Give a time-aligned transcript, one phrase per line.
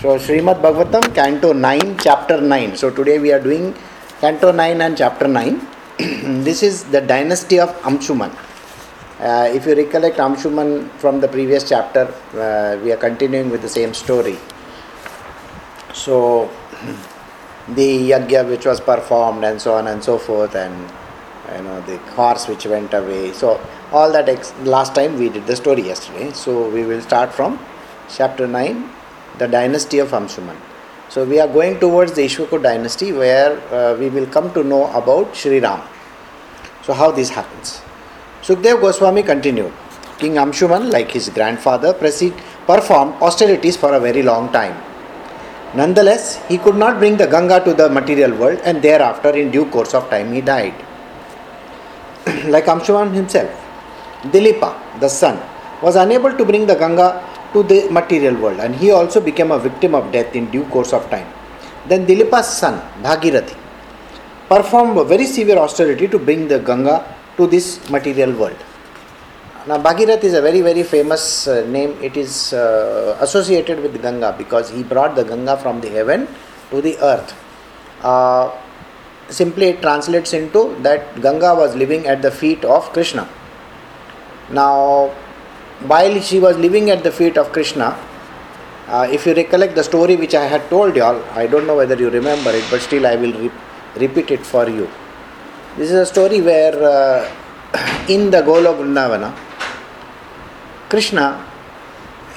[0.00, 2.76] So, Srimad Bhagavatam, Canto 9, Chapter 9.
[2.76, 3.74] So, today we are doing
[4.20, 5.60] Canto 9 and Chapter 9.
[6.44, 8.30] this is the dynasty of Amshuman.
[9.18, 12.02] Uh, if you recollect Amshuman from the previous chapter,
[12.34, 14.38] uh, we are continuing with the same story.
[15.92, 16.48] So,
[17.68, 20.76] the yagya which was performed and so on and so forth, and
[21.56, 23.32] you know the horse which went away.
[23.32, 26.30] So, all that ex- last time we did the story yesterday.
[26.34, 27.58] So, we will start from
[28.08, 28.97] chapter 9
[29.38, 30.56] the dynasty of Amshuman.
[31.08, 34.92] So we are going towards the Ishwaku dynasty where uh, we will come to know
[34.92, 35.80] about Sri Ram.
[36.82, 37.80] So how this happens.
[38.42, 39.72] Sukdev Goswami continued.
[40.18, 42.34] King Amshuman, like his grandfather, proceed,
[42.66, 44.76] performed austerities for a very long time.
[45.74, 49.66] Nonetheless, he could not bring the Ganga to the material world and thereafter, in due
[49.66, 50.74] course of time, he died.
[52.46, 53.50] like Amshuman himself,
[54.22, 55.38] Dilipa, the son,
[55.82, 57.22] was unable to bring the Ganga
[57.58, 60.92] to the material world and he also became a victim of death in due course
[60.92, 61.28] of time.
[61.88, 63.56] Then Dilipa's son, Bhagirathi,
[64.48, 66.96] performed a very severe austerity to bring the Ganga
[67.36, 68.56] to this material world.
[69.66, 71.90] Now, Bhagirath is a very, very famous uh, name.
[72.02, 76.26] It is uh, associated with Ganga because he brought the Ganga from the heaven
[76.70, 77.34] to the earth.
[78.02, 78.50] Uh,
[79.28, 83.28] simply, it translates into that Ganga was living at the feet of Krishna.
[84.50, 85.12] Now,
[85.86, 87.96] while she was living at the feet of Krishna,
[88.88, 91.76] uh, if you recollect the story which I had told you all, I don't know
[91.76, 93.50] whether you remember it, but still I will re-
[93.96, 94.88] repeat it for you.
[95.76, 97.30] This is a story where uh,
[98.08, 99.36] in the Golok Vrindavana,
[100.88, 101.46] Krishna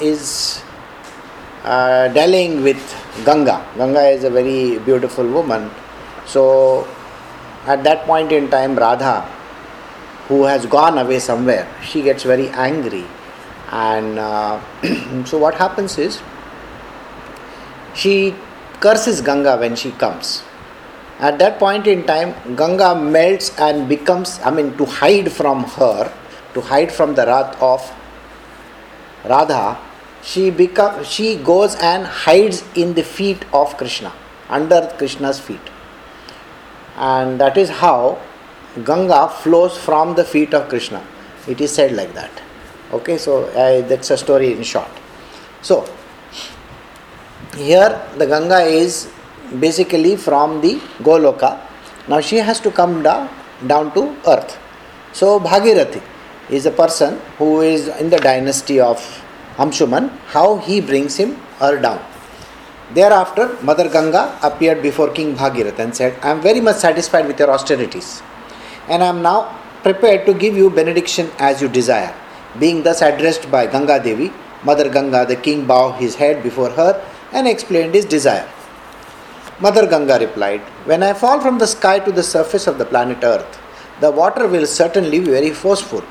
[0.02, 0.62] is
[1.64, 2.82] uh, dallying with
[3.26, 3.66] Ganga.
[3.78, 5.72] Ganga is a very beautiful woman.
[6.26, 6.88] So,
[7.66, 9.22] at that point in time, Radha,
[10.28, 13.06] who has gone away somewhere, she gets very angry
[13.72, 14.60] and uh,
[15.26, 16.22] so what happens is
[17.94, 18.36] she
[18.80, 20.44] curses Ganga when she comes.
[21.20, 26.12] At that point in time, Ganga melts and becomes, I mean, to hide from her,
[26.54, 27.82] to hide from the wrath of
[29.24, 29.78] Radha,
[30.24, 34.12] she become, she goes and hides in the feet of Krishna,
[34.50, 35.62] under Krishna's feet.
[36.98, 38.20] And that is how
[38.84, 41.06] Ganga flows from the feet of Krishna.
[41.48, 42.32] It is said like that.
[42.92, 44.90] Okay, so uh, that's a story in short.
[45.62, 45.88] So,
[47.56, 49.10] here the Ganga is
[49.60, 51.60] basically from the Goloka.
[52.10, 53.30] Now she has to come down,
[53.66, 54.60] down to earth.
[55.14, 56.02] So, Bhagirathi
[56.50, 58.98] is a person who is in the dynasty of
[59.56, 62.04] Amshuman, how he brings him her down.
[62.94, 67.40] Thereafter, Mother Ganga appeared before King Bhagirath and said, I am very much satisfied with
[67.40, 68.22] your austerities,
[68.90, 72.14] and I am now prepared to give you benediction as you desire.
[72.60, 74.32] Being thus addressed by Ganga Devi,
[74.64, 77.02] Mother Ganga, the king bowed his head before her
[77.32, 78.48] and explained his desire.
[79.62, 83.24] Mother Ganga replied, When I fall from the sky to the surface of the planet
[83.24, 83.60] Earth,
[84.02, 86.02] the water will certainly be very forceful.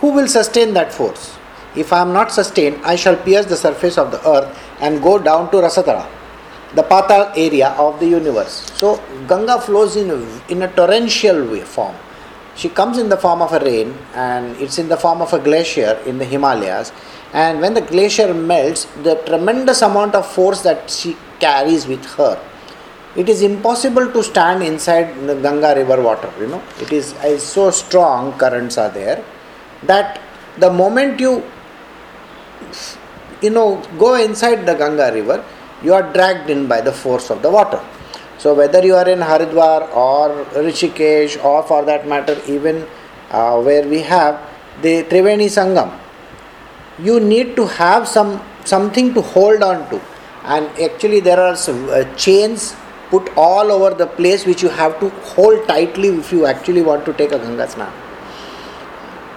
[0.00, 1.36] Who will sustain that force?
[1.76, 5.18] If I am not sustained, I shall pierce the surface of the earth and go
[5.18, 6.08] down to Rasatala,
[6.74, 8.72] the Patal area of the universe.
[8.74, 10.10] So, Ganga flows in
[10.48, 11.94] in a torrential way, form
[12.58, 15.38] she comes in the form of a rain and it's in the form of a
[15.38, 16.92] glacier in the Himalayas.
[17.32, 22.34] And when the glacier melts, the tremendous amount of force that she carries with her,
[23.14, 26.32] it is impossible to stand inside the Ganga river water.
[26.40, 29.24] You know, it is uh, so strong, currents are there
[29.84, 30.20] that
[30.58, 31.44] the moment you
[33.40, 35.44] you know go inside the Ganga river,
[35.82, 37.80] you are dragged in by the force of the water.
[38.38, 42.86] So whether you are in Haridwar or Rishikesh or for that matter even
[43.30, 44.40] uh, where we have
[44.80, 45.98] the Triveni Sangam,
[47.00, 50.00] you need to have some something to hold on to,
[50.44, 52.76] and actually there are some, uh, chains
[53.10, 57.04] put all over the place which you have to hold tightly if you actually want
[57.06, 57.90] to take a Ganga Snan.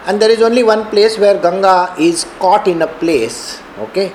[0.06, 4.11] And there is only one place where Ganga is caught in a place, okay,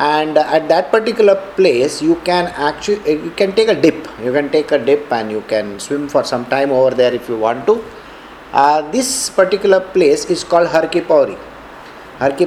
[0.00, 4.08] and at that particular place you can actually you can take a dip.
[4.24, 7.28] You can take a dip and you can swim for some time over there if
[7.28, 7.84] you want to.
[8.52, 11.06] Uh, this particular place is called Harki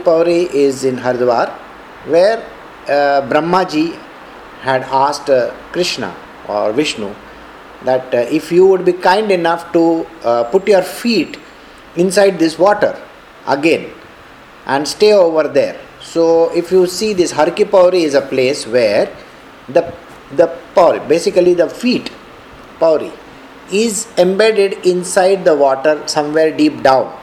[0.04, 1.52] Pauri is in Haridwar
[2.08, 2.40] where
[2.88, 4.00] uh, Brahmaji
[4.62, 6.16] had asked uh, Krishna
[6.48, 7.14] or Vishnu
[7.86, 11.38] that uh, if you would be kind enough to uh, put your feet
[11.96, 13.00] inside this water
[13.48, 13.92] again
[14.66, 15.80] and stay over there
[16.14, 19.06] so if you see this Harki Pauri is a place where
[19.68, 19.84] the
[20.36, 22.12] the Pauri, basically the feet
[22.80, 23.12] Pauri,
[23.72, 27.20] is embedded inside the water somewhere deep down.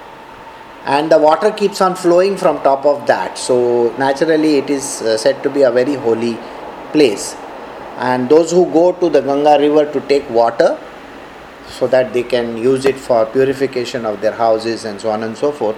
[0.84, 3.38] And the water keeps on flowing from top of that.
[3.38, 6.36] So naturally it is uh, said to be a very holy
[6.90, 7.36] place.
[7.98, 10.78] And those who go to the Ganga river to take water
[11.69, 15.36] so that they can use it for purification of their houses and so on and
[15.36, 15.76] so forth,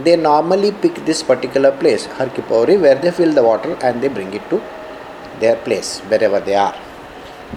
[0.00, 4.02] they normally pick this particular place, Har Ki Pauri, where they fill the water and
[4.02, 4.62] they bring it to
[5.40, 6.76] their place, wherever they are.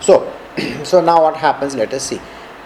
[0.02, 0.32] So,
[0.84, 1.76] so now what happens?
[1.76, 2.20] Let us see.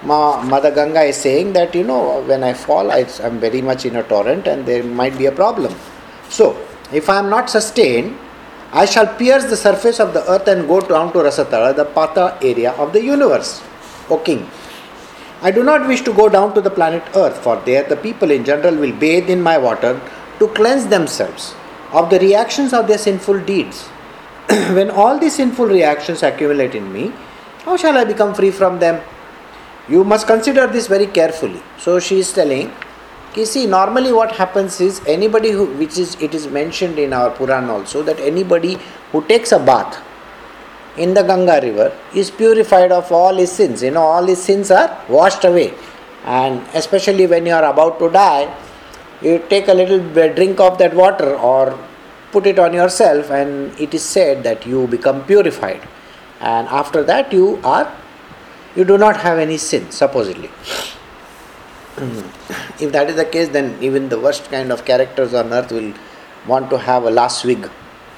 [0.03, 3.85] Ma, Mother Ganga is saying that you know when I fall, I, am very much
[3.85, 5.75] in a torrent and there might be a problem.
[6.29, 6.57] So,
[6.93, 8.17] if I am not sustained,
[8.71, 12.37] I shall pierce the surface of the earth and go down to Rasatala, the Patal
[12.43, 13.61] area of the universe.
[14.09, 14.49] O King,
[15.41, 18.29] I do not wish to go down to the planet Earth, for there the people
[18.29, 20.01] in general will bathe in my water
[20.39, 21.55] to cleanse themselves
[21.93, 23.87] of the reactions of their sinful deeds.
[24.77, 27.13] when all these sinful reactions accumulate in me,
[27.63, 29.01] how shall I become free from them?
[29.87, 31.61] You must consider this very carefully.
[31.77, 32.73] So she is telling,
[33.33, 37.31] you see, normally what happens is anybody who, which is it is mentioned in our
[37.31, 38.77] Puran also, that anybody
[39.13, 40.03] who takes a bath
[40.99, 43.81] in the Ganga river is purified of all his sins.
[43.81, 45.73] You know, all his sins are washed away.
[46.25, 48.53] And especially when you are about to die,
[49.21, 49.99] you take a little
[50.35, 51.77] drink of that water or
[52.31, 55.81] put it on yourself, and it is said that you become purified.
[56.39, 57.91] And after that, you are
[58.75, 60.49] you do not have any sin, supposedly.
[62.79, 65.93] if that is the case, then even the worst kind of characters on earth will
[66.47, 67.69] want to have a last wig,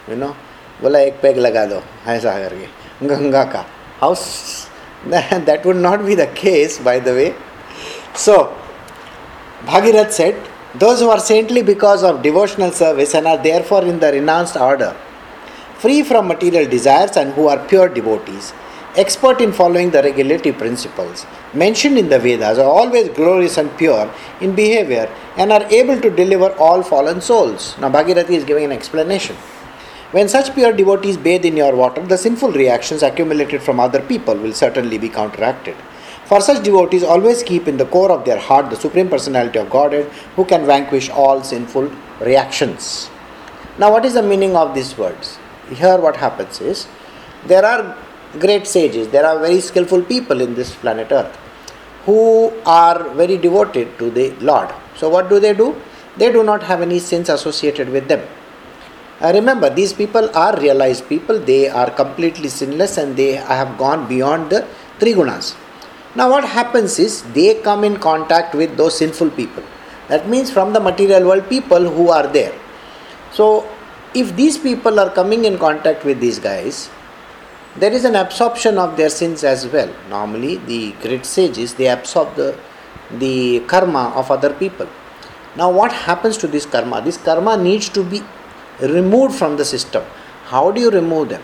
[0.08, 0.36] you know.
[0.83, 1.83] बोला एक peg लगा दो
[2.13, 3.65] ऐसा करके गंगा का
[4.03, 4.25] house
[5.47, 7.29] that would not be the case by the way
[8.25, 8.37] so
[9.71, 10.41] bhagirath said
[10.85, 14.93] those who are saintly because of devotional service and are therefore in the renounced order
[15.85, 18.53] free from material desires and who are pure devotees
[19.05, 21.27] expert in following the regulative principles
[21.57, 26.11] mentioned in the Vedas are always glorious and pure in behavior and are able to
[26.11, 27.77] deliver all fallen souls.
[27.79, 29.37] Now, Bhagirathi is giving an explanation.
[30.12, 34.36] When such pure devotees bathe in your water, the sinful reactions accumulated from other people
[34.36, 35.78] will certainly be counteracted.
[36.26, 39.70] For such devotees, always keep in the core of their heart the Supreme Personality of
[39.70, 43.10] Godhead who can vanquish all sinful reactions.
[43.80, 45.38] Now, what is the meaning of these words?
[45.70, 46.88] Here, what happens is
[47.46, 47.98] there are
[48.38, 51.38] great sages, there are very skillful people in this planet Earth
[52.04, 54.74] who are very devoted to the Lord.
[54.98, 55.82] So, what do they do?
[56.18, 58.28] They do not have any sins associated with them
[59.22, 64.08] uh, remember, these people are realized people, they are completely sinless and they have gone
[64.08, 64.68] beyond the
[65.00, 65.56] three gunas.
[66.16, 69.64] Now, what happens is they come in contact with those sinful people.
[70.08, 72.54] That means from the material world, people who are there.
[73.32, 73.70] So,
[74.14, 76.90] if these people are coming in contact with these guys,
[77.78, 79.94] there is an absorption of their sins as well.
[80.10, 82.58] Normally, the great sages they absorb the
[83.20, 84.88] the karma of other people.
[85.56, 87.02] Now, what happens to this karma?
[87.02, 88.22] This karma needs to be
[88.82, 90.04] removed from the system.
[90.46, 91.44] How do you remove them?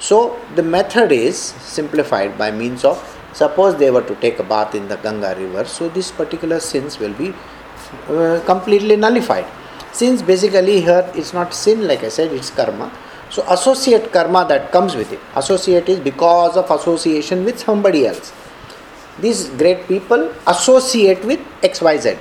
[0.00, 2.98] So the method is simplified by means of
[3.32, 6.98] suppose they were to take a bath in the Ganga river, so these particular sins
[6.98, 7.34] will be
[8.08, 9.46] uh, completely nullified.
[9.92, 12.90] Since basically here it's not sin, like I said, it's karma.
[13.30, 15.20] So associate karma that comes with it.
[15.36, 18.32] Associate is because of association with somebody else.
[19.20, 22.18] These great people associate with XYZ,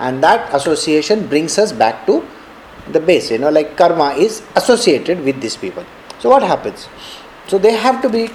[0.00, 2.26] and that association brings us back to
[2.92, 5.84] the base you know like karma is associated with these people.
[6.18, 6.88] So what happens?
[7.48, 8.30] So they have to be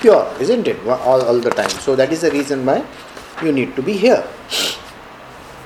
[0.00, 1.70] pure isn't it all, all the time?
[1.70, 2.84] So that is the reason why
[3.42, 4.24] you need to be here.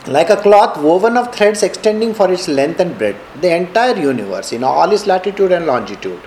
[0.07, 4.53] Like a cloth woven of threads extending for its length and breadth the entire universe
[4.53, 6.21] in all its latitude and longitude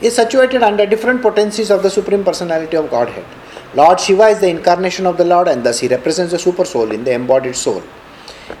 [0.00, 3.26] is situated under different potencies of the supreme personality of godhead.
[3.74, 6.92] Lord shiva is the incarnation of the lord and thus he represents the super soul
[6.92, 7.82] in the embodied soul.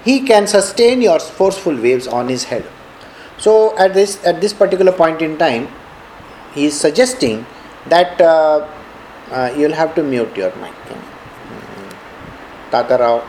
[0.04, 2.66] He can sustain your forceful waves on his head
[3.38, 5.68] so at this at this particular point in time,
[6.54, 7.46] he is suggesting
[7.86, 8.66] that uh,
[9.30, 10.74] uh, you'll have to mute your mic.
[12.70, 13.26] Tatarao.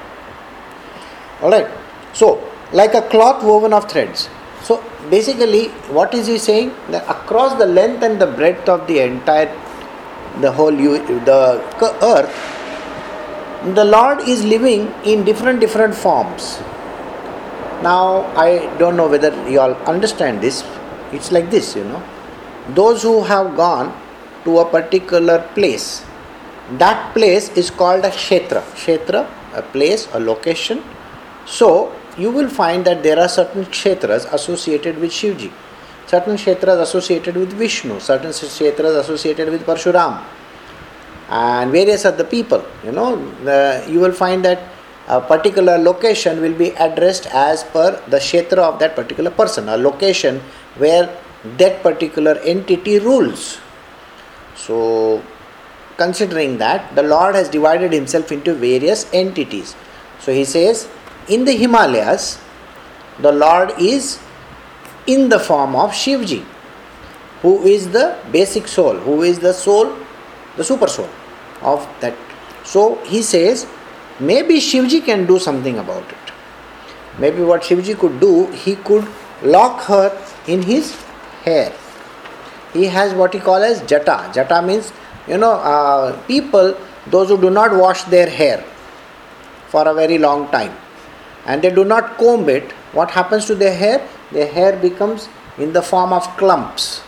[1.42, 1.70] All right.
[2.14, 4.30] So like a cloth woven of threads.
[4.64, 5.68] So basically,
[6.00, 6.74] what is he saying?
[6.90, 9.54] That across the length and the breadth of the entire,
[10.42, 11.64] the whole the
[12.02, 16.60] earth, the Lord is living in different different forms
[17.84, 20.64] now, I don't know whether you all understand this.
[21.12, 22.04] It's like this, you know.
[22.70, 24.00] Those who have gone
[24.44, 26.06] to a particular place,
[26.78, 28.62] that place is called a kshetra.
[28.74, 30.84] Kshetra, a place, a location.
[31.46, 35.52] So, you will find that there are certain kshetras associated with Shivji,
[36.06, 40.24] certain kshetras associated with Vishnu, certain kshetras associated with Parshuram,
[41.30, 42.64] and various other people.
[42.84, 43.16] You know,
[43.88, 44.60] you will find that
[45.10, 49.78] a particular location will be addressed as per the kshetra of that particular person, a
[49.78, 50.40] location
[50.78, 51.10] where
[51.58, 53.60] that particular entity rules.
[54.56, 55.24] So,
[55.98, 59.76] considering that, the Lord has divided himself into various entities.
[60.20, 60.88] So, he says,
[61.28, 62.40] in the Himalayas,
[63.20, 64.20] the Lord is
[65.08, 66.44] in the form of Shivji,
[67.42, 69.98] who is the basic soul, who is the soul,
[70.56, 71.10] the super soul
[71.62, 72.16] of that.
[72.64, 73.66] So, he says,
[74.20, 76.34] maybe Shivji can do something about it.
[77.20, 79.08] Maybe what Shivji could do, he could
[79.44, 80.96] lock her in his
[81.44, 81.74] hair.
[82.74, 84.32] He has what he calls as jata.
[84.34, 84.92] Jata means,
[85.28, 88.64] you know, uh, people, those who do not wash their hair
[89.68, 90.76] for a very long time
[91.46, 94.08] and they do not comb it, what happens to their hair?
[94.32, 97.02] Their hair becomes in the form of clumps.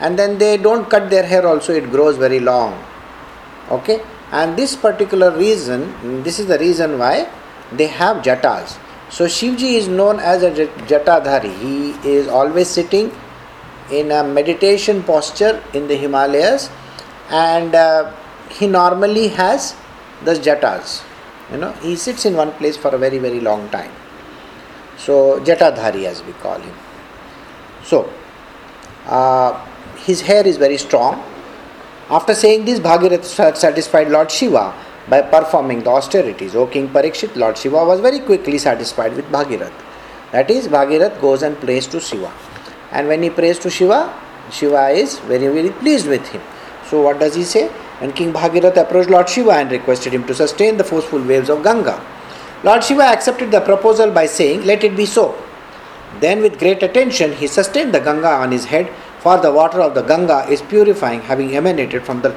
[0.00, 2.80] And then they don't cut their hair also, it grows very long.
[3.70, 4.00] Okay?
[4.32, 7.30] And this particular reason, this is the reason why
[7.70, 8.78] they have jatas.
[9.10, 11.54] So Shivji is known as a Jatadhari.
[11.58, 13.12] He is always sitting
[13.90, 16.70] in a meditation posture in the Himalayas
[17.30, 18.10] and uh,
[18.50, 19.76] he normally has
[20.24, 21.02] the jatas.
[21.50, 23.92] You know, he sits in one place for a very, very long time.
[24.96, 26.74] So Jatadhari as we call him.
[27.84, 28.10] So
[29.06, 31.22] uh, his hair is very strong.
[32.10, 33.24] After saying this, Bhagirath
[33.56, 34.74] satisfied Lord Shiva
[35.08, 36.54] by performing the austerities.
[36.54, 39.72] O King Parikshit, Lord Shiva was very quickly satisfied with Bhagirath.
[40.32, 42.32] That is, Bhagirath goes and prays to Shiva.
[42.90, 44.12] And when he prays to Shiva,
[44.50, 46.42] Shiva is very, very pleased with him.
[46.86, 47.68] So, what does he say?
[48.00, 51.62] When King Bhagirath approached Lord Shiva and requested him to sustain the forceful waves of
[51.62, 52.04] Ganga,
[52.64, 55.34] Lord Shiva accepted the proposal by saying, Let it be so.
[56.20, 59.94] Then, with great attention, he sustained the Ganga on his head, for the water of
[59.94, 62.34] the Ganga is purifying, having emanated from the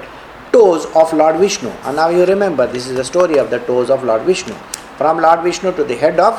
[0.52, 1.70] toes of Lord Vishnu.
[1.84, 4.54] And now you remember, this is the story of the toes of Lord Vishnu.
[4.98, 6.38] From Lord Vishnu to the head of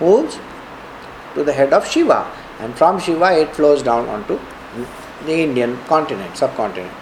[0.00, 0.38] whose?
[1.34, 2.26] To the head of Shiva.
[2.58, 4.40] And from Shiva it flows down onto
[5.24, 6.92] the Indian continent, subcontinent.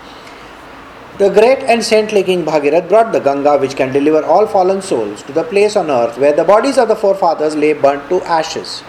[1.19, 5.23] The great and saintly King Bhagirath brought the Ganga, which can deliver all fallen souls,
[5.23, 8.83] to the place on earth where the bodies of the forefathers lay burnt to ashes.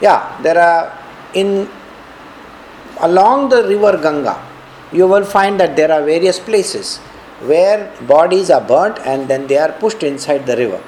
[0.00, 0.98] Yeah, there are
[1.34, 1.68] in
[3.00, 4.42] along the river Ganga,
[4.92, 6.98] you will find that there are various places
[7.40, 10.82] where bodies are burnt and then they are pushed inside the river.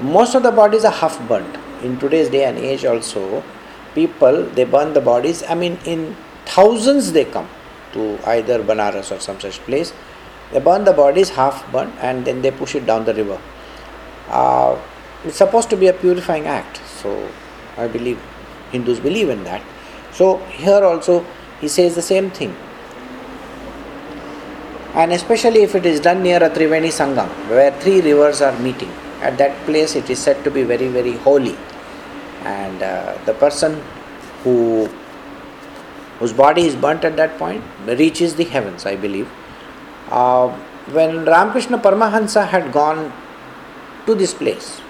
[0.00, 1.56] Most of the bodies are half burnt.
[1.82, 3.42] In today's day and age, also,
[3.94, 5.42] people they burn the bodies.
[5.48, 7.48] I mean, in thousands they come
[7.92, 9.92] to either Banaras or some such place.
[10.52, 13.40] They burn the bodies half burnt and then they push it down the river.
[14.28, 14.78] Uh,
[15.24, 17.28] it's supposed to be a purifying act, so
[17.76, 18.20] I believe
[18.70, 19.62] Hindus believe in that.
[20.18, 21.24] So here also
[21.60, 22.54] he says the same thing
[24.94, 28.90] and especially if it is done near a Triveni Sangam where three rivers are meeting.
[29.20, 31.56] At that place, it is said to be very, very holy,
[32.44, 33.82] and uh, the person
[34.42, 34.88] who
[36.20, 39.28] whose body is burnt at that point reaches the heavens, I believe.
[40.08, 40.48] Uh,
[40.98, 43.12] when Ramakrishna Paramahansa had gone
[44.06, 44.80] to this place,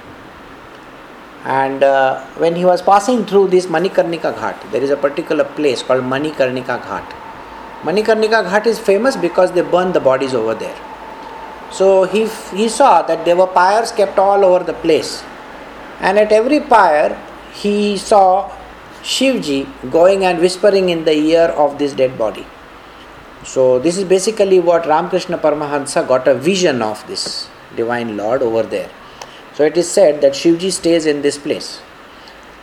[1.49, 5.83] and uh, when he was passing through this Manikarnika Ghat, there is a particular place
[5.83, 7.19] called Manikarnika Ghat
[7.83, 10.77] Manikarnika Ghat is famous because they burn the bodies over there.
[11.71, 12.27] So he,
[12.57, 15.23] he saw that there were pyres kept all over the place.
[16.01, 17.17] And at every pyre,
[17.53, 18.51] he saw
[19.03, 22.47] Shivji going and whispering in the ear of this dead body.
[23.45, 28.65] So, this is basically what Ramakrishna Paramahansa got a vision of this Divine Lord over
[28.65, 28.91] there.
[29.59, 31.81] So, it is said that Shivji stays in this place.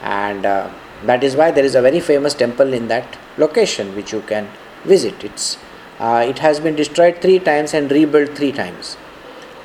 [0.01, 0.69] And uh,
[1.03, 4.47] that is why there is a very famous temple in that location which you can
[4.85, 5.21] visit.
[5.21, 5.57] It's,
[5.99, 8.95] uh, it has been destroyed three times and rebuilt three times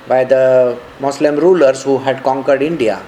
[0.09, 3.01] by the Muslim rulers who had conquered India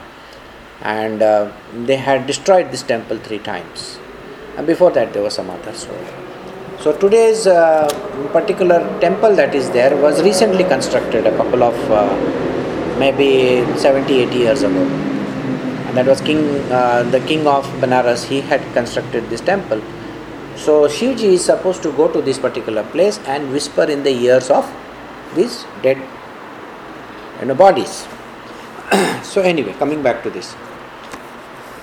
[0.82, 3.98] and uh, they had destroyed this temple three times.
[4.56, 6.06] And before that, there was some other story.
[6.78, 7.88] So, today's uh,
[8.32, 12.51] particular temple that is there was recently constructed a couple of uh,
[13.04, 13.30] maybe
[13.78, 14.84] 70 80 years ago.
[15.86, 16.44] And that was King,
[16.80, 19.82] uh, the king of banaras he had constructed this temple
[20.56, 24.50] so Shivji is supposed to go to this particular place and whisper in the ears
[24.50, 24.70] of
[25.34, 25.96] these dead
[27.40, 28.06] you know, bodies.
[29.22, 30.54] so anyway, coming back to this.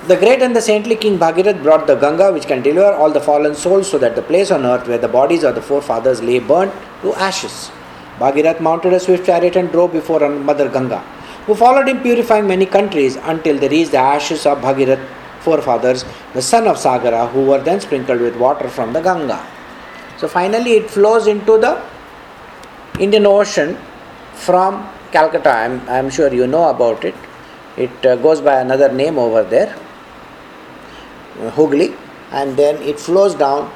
[0.07, 3.19] The great and the saintly King Bhagirath brought the Ganga which can deliver all the
[3.19, 6.39] fallen souls so that the place on earth where the bodies of the forefathers lay
[6.39, 6.71] burnt
[7.01, 7.71] to ashes.
[8.19, 10.99] Bhagirath mounted a swift chariot and drove before Mother Ganga,
[11.45, 15.05] who followed him purifying many countries until they reached the ashes of Bhagirath
[15.39, 19.39] forefathers, the son of Sagara, who were then sprinkled with water from the Ganga.
[20.17, 21.81] So finally, it flows into the
[22.99, 23.77] Indian Ocean
[24.33, 25.49] from Calcutta.
[25.49, 27.15] I'm, I'm sure you know about it.
[27.77, 29.73] It uh, goes by another name over there,
[31.55, 31.95] Hooghly,
[32.33, 33.71] and then it flows down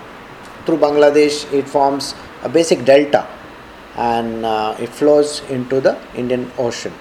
[0.66, 1.52] through Bangladesh.
[1.54, 3.26] It forms a basic delta
[3.96, 6.94] and uh, it flows into the Indian Ocean.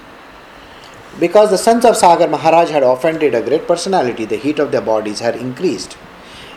[1.20, 4.80] Because the sons of Sagar Maharaj had offended a great personality, the heat of their
[4.80, 5.96] bodies had increased.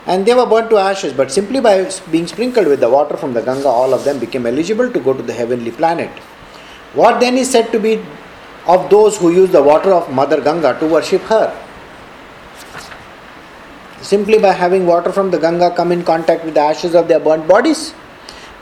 [0.05, 3.33] And they were burnt to ashes, but simply by being sprinkled with the water from
[3.33, 6.11] the Ganga, all of them became eligible to go to the heavenly planet.
[6.93, 8.05] What then is said to be
[8.67, 11.61] of those who use the water of Mother Ganga to worship her?
[14.01, 17.19] Simply by having water from the Ganga come in contact with the ashes of their
[17.19, 17.93] burnt bodies,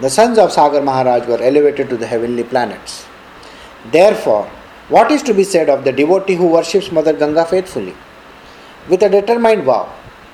[0.03, 3.05] the sons of Sagar Maharaj were elevated to the heavenly planets.
[3.91, 4.45] Therefore,
[4.89, 7.95] what is to be said of the devotee who worships Mother Ganga faithfully?
[8.89, 9.85] With a determined vow,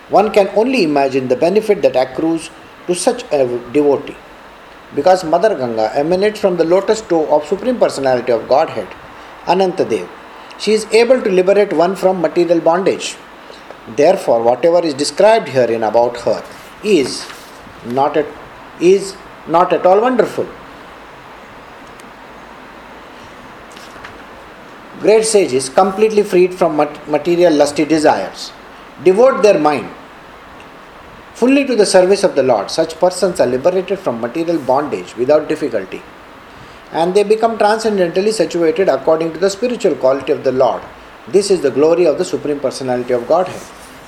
[0.09, 2.49] one can only imagine the benefit that accrues
[2.87, 4.17] to such a devotee.
[4.95, 8.87] Because Mother Ganga emanates from the lotus toe of Supreme Personality of Godhead,
[9.45, 10.09] Anantadev.
[10.57, 13.17] She is able to liberate one from material bondage.
[13.95, 16.43] Therefore, whatever is described herein about her
[16.83, 17.27] is
[17.85, 18.25] not at,
[18.81, 19.15] is
[19.47, 20.47] not at all wonderful.
[24.99, 28.51] Great sages, completely freed from material lusty desires,
[29.03, 29.89] devote their mind
[31.33, 32.69] fully to the service of the Lord.
[32.69, 36.01] Such persons are liberated from material bondage without difficulty
[36.91, 40.81] and they become transcendently situated according to the spiritual quality of the Lord.
[41.27, 43.61] This is the glory of the Supreme Personality of Godhead.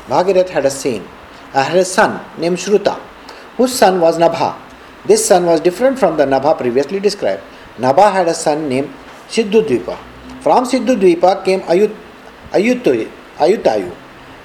[0.08, 1.08] Bhagirath had a son,
[1.54, 3.00] a son named Shruta,
[3.58, 4.71] whose son was Nabha.
[5.06, 7.42] This son was different from the Nabha previously described.
[7.78, 8.94] Nabha had a son named
[9.30, 9.98] Sindhudvipa.
[10.42, 11.96] From Sindhudvipa came Ayut,
[12.52, 13.96] Ayutayu, Ayutayu,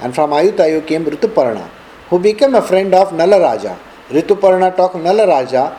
[0.00, 1.68] and from Ayutayu came Rituparna,
[2.08, 3.76] who became a friend of Nalaraja.
[4.08, 5.76] Rituparna taught Nalaraja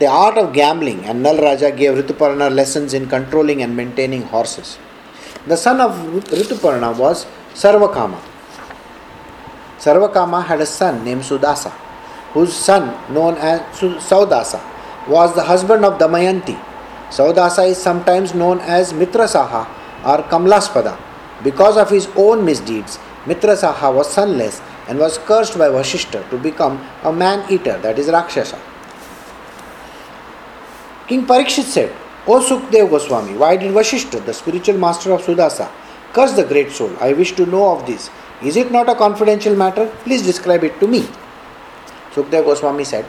[0.00, 4.78] the art of gambling, and Nalaraja gave Rituparna lessons in controlling and maintaining horses.
[5.46, 5.92] The son of
[6.30, 8.18] Rituparna was Sarvakama.
[9.78, 11.72] Sarvakama had a son named Sudasa,
[12.32, 14.60] whose son, known as Saudasa,
[15.08, 16.58] was the husband of Damayanti.
[17.10, 19.66] Saudasa is sometimes known as Mitrasaha
[20.04, 20.98] or Kamlaspada.
[21.42, 26.84] Because of his own misdeeds, Mitrasaha was sonless and was cursed by Vashishta to become
[27.02, 28.60] a man eater, that is Rakshasa.
[31.08, 31.92] King Parikshit said,
[32.26, 35.70] O Sukdev Goswami, why did Vashishta, the spiritual master of Sudasa,
[36.12, 36.94] curse the great soul?
[37.00, 38.10] I wish to know of this.
[38.42, 39.86] Is it not a confidential matter?
[40.04, 41.08] Please describe it to me.
[42.14, 43.04] Sukdev Goswami said,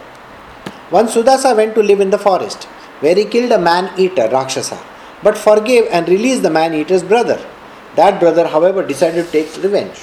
[0.91, 2.65] Once Sudasa went to live in the forest,
[2.99, 4.79] where he killed a man eater, Rakshasa,
[5.23, 7.39] but forgave and released the man eater's brother.
[7.95, 9.99] That brother, however, decided to take revenge.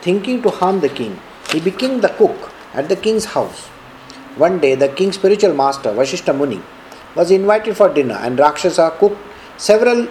[0.00, 1.20] Thinking to harm the king,
[1.50, 3.66] he became the cook at the king's house.
[4.36, 6.62] One day, the king's spiritual master, Vashishta Muni,
[7.16, 9.18] was invited for dinner, and Rakshasa cooked
[9.56, 10.06] several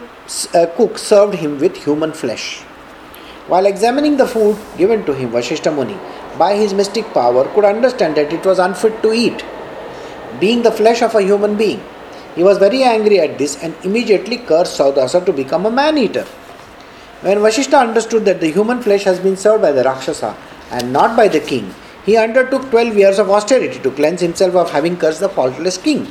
[0.53, 2.63] uh, cooks served him with human flesh.
[3.47, 5.97] While examining the food given to him, Vashishta Muni,
[6.37, 9.43] by his mystic power, could understand that it was unfit to eat,
[10.39, 11.83] being the flesh of a human being.
[12.35, 16.25] He was very angry at this and immediately cursed Saudasa to become a man eater.
[17.21, 20.37] When Vashishta understood that the human flesh has been served by the Rakshasa
[20.71, 21.73] and not by the king,
[22.05, 26.07] he undertook 12 years of austerity to cleanse himself of having cursed the faultless king.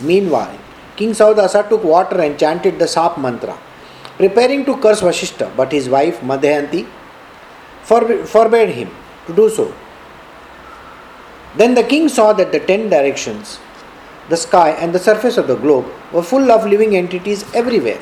[0.00, 0.58] Meanwhile,
[0.96, 3.58] King Saudasa took water and chanted the Sap mantra
[4.16, 6.86] preparing to curse Vashishta, but his wife Madayanti
[7.82, 8.90] forbade him
[9.26, 9.72] to do so.
[11.56, 13.58] Then the king saw that the ten directions,
[14.28, 18.00] the sky, and the surface of the globe were full of living entities everywhere.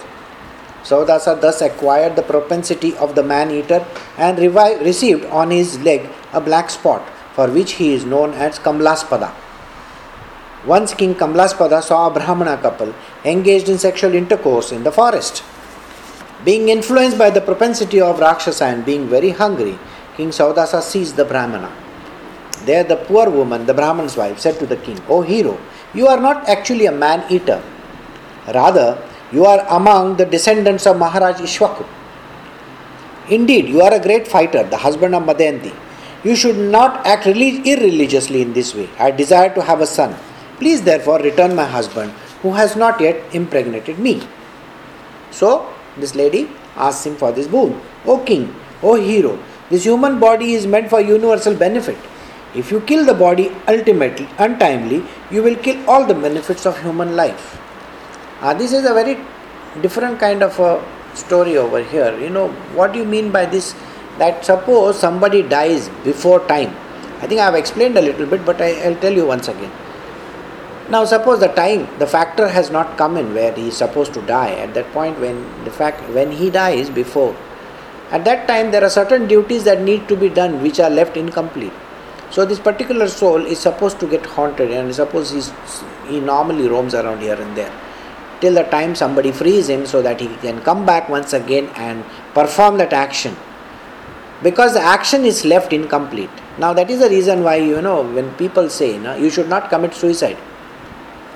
[0.85, 3.85] Saudasa thus acquired the propensity of the man eater
[4.17, 8.59] and revi- received on his leg a black spot, for which he is known as
[8.59, 9.35] Kamlaspada.
[10.67, 15.43] Once King Kamlaspada saw a Brahmana couple engaged in sexual intercourse in the forest.
[16.45, 19.79] Being influenced by the propensity of Rakshasa and being very hungry,
[20.17, 21.71] King Saudasa sees the Brahmana.
[22.65, 25.59] There, the poor woman, the Brahman's wife, said to the king, O hero,
[25.95, 27.63] you are not actually a man eater.
[28.55, 31.87] Rather, you are among the descendants of Maharaj Ishwaku.
[33.31, 35.75] Indeed, you are a great fighter, the husband of Madayanti.
[36.25, 38.91] You should not act irreligiously in this way.
[38.99, 40.15] I desire to have a son.
[40.59, 44.23] Please, therefore, return my husband, who has not yet impregnated me.
[45.31, 47.81] So, this lady asks him for this boon.
[48.05, 49.39] O king, O hero,
[49.71, 51.97] this human body is meant for universal benefit.
[52.55, 57.15] If you kill the body ultimately, untimely, you will kill all the benefits of human
[57.15, 57.59] life.
[58.41, 59.17] Uh, this is a very
[59.81, 62.19] different kind of a story over here.
[62.19, 63.75] You know, what do you mean by this?
[64.19, 66.75] That suppose somebody dies before time.
[67.23, 69.71] I think I have explained a little bit, but I, I'll tell you once again.
[70.91, 74.23] Now, suppose the time, the factor has not come in where he is supposed to
[74.23, 74.51] die.
[74.55, 77.37] At that point, when the fact, when he dies before,
[78.11, 81.17] at that time there are certain duties that need to be done which are left
[81.17, 81.73] incomplete.
[82.31, 85.53] So this particular soul is supposed to get haunted, and suppose he's,
[86.07, 87.73] he normally roams around here and there.
[88.41, 92.05] Till the time somebody frees him so that he can come back once again and
[92.33, 93.37] perform that action.
[94.43, 96.31] Because the action is left incomplete.
[96.57, 99.93] Now that is the reason why you know when people say you should not commit
[99.93, 100.39] suicide.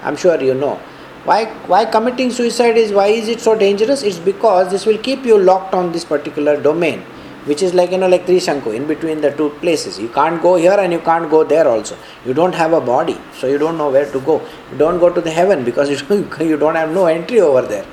[0.02, 0.80] I'm sure you know
[1.24, 5.24] why why committing suicide is why is it so dangerous it's because this will keep
[5.24, 7.04] you locked on this particular domain
[7.48, 9.98] which is like you know like Trishanku in between the two places.
[9.98, 11.96] You can't go here and you can't go there also.
[12.24, 14.40] You don't have a body, so you don't know where to go.
[14.72, 17.62] You don't go to the heaven because you don't, you don't have no entry over
[17.62, 17.86] there.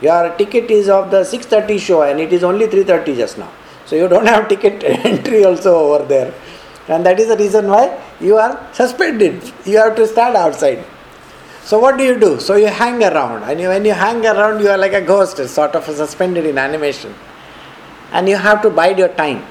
[0.00, 3.50] Your ticket is of the 6:30 show and it is only 3:30 just now.
[3.86, 6.34] So you don't have ticket entry also over there.
[6.88, 9.52] And that is the reason why you are suspended.
[9.64, 10.84] You have to stand outside.
[11.68, 12.40] So what do you do?
[12.40, 15.74] So you hang around, and when you hang around, you are like a ghost, sort
[15.74, 17.14] of suspended in animation.
[18.10, 19.44] And you have to bide your time.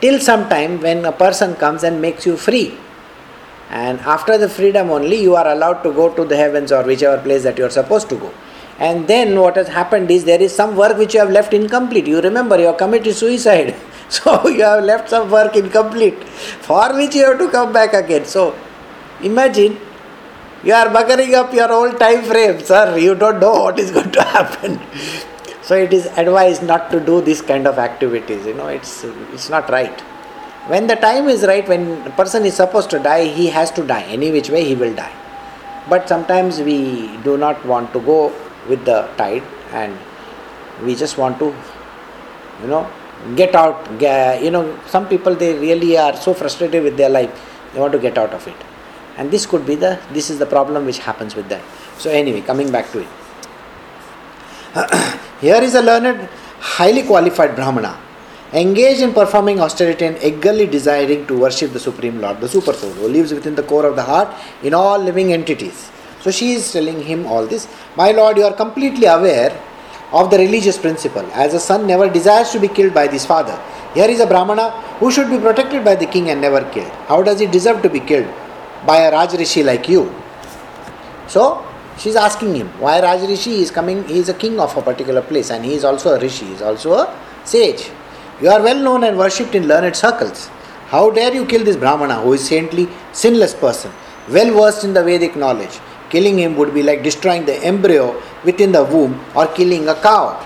[0.00, 2.78] Till some time when a person comes and makes you free.
[3.68, 7.22] And after the freedom only you are allowed to go to the heavens or whichever
[7.22, 8.32] place that you are supposed to go.
[8.78, 12.06] And then what has happened is there is some work which you have left incomplete.
[12.06, 13.76] You remember you have committed suicide.
[14.08, 16.24] So you have left some work incomplete
[16.68, 18.24] for which you have to come back again.
[18.24, 18.56] So
[19.22, 19.78] imagine
[20.62, 24.12] you are buggering up your old time frame sir you don't know what is going
[24.12, 24.78] to happen
[25.70, 28.44] so it is advised not to do this kind of activities.
[28.44, 30.00] You know, it's it's not right.
[30.72, 33.84] When the time is right, when a person is supposed to die, he has to
[33.86, 34.02] die.
[34.16, 35.12] Any which way, he will die.
[35.88, 36.78] But sometimes we
[37.28, 38.32] do not want to go
[38.68, 39.96] with the tide, and
[40.82, 41.54] we just want to,
[42.62, 42.82] you know,
[43.36, 43.88] get out.
[44.42, 48.00] You know, some people they really are so frustrated with their life, they want to
[48.00, 48.56] get out of it,
[49.20, 51.62] and this could be the this is the problem which happens with them.
[51.98, 53.10] So anyway, coming back to it.
[55.42, 56.28] Here is a learned,
[56.58, 58.00] highly qualified Brahmana,
[58.54, 62.92] engaged in performing austerity and eagerly desiring to worship the Supreme Lord, the Super Soul,
[62.92, 65.90] who lives within the core of the heart in all living entities.
[66.22, 67.68] So she is telling him all this.
[67.96, 69.52] My Lord, you are completely aware
[70.12, 71.26] of the religious principle.
[71.32, 73.60] As a son never desires to be killed by his father.
[73.94, 76.92] Here is a Brahmana who should be protected by the king and never killed.
[77.08, 78.32] How does he deserve to be killed?
[78.86, 80.12] By a Rajrishi like you.
[81.26, 81.66] So,
[82.00, 84.04] She's asking him why Raj Rishi is coming.
[84.04, 86.54] He is a king of a particular place and he is also a Rishi, he
[86.54, 87.90] is also a sage.
[88.40, 90.46] You are well known and worshipped in learned circles.
[90.88, 93.92] How dare you kill this Brahmana who is saintly, sinless person,
[94.30, 95.78] well versed in the Vedic knowledge?
[96.08, 100.42] Killing him would be like destroying the embryo within the womb or killing a cow.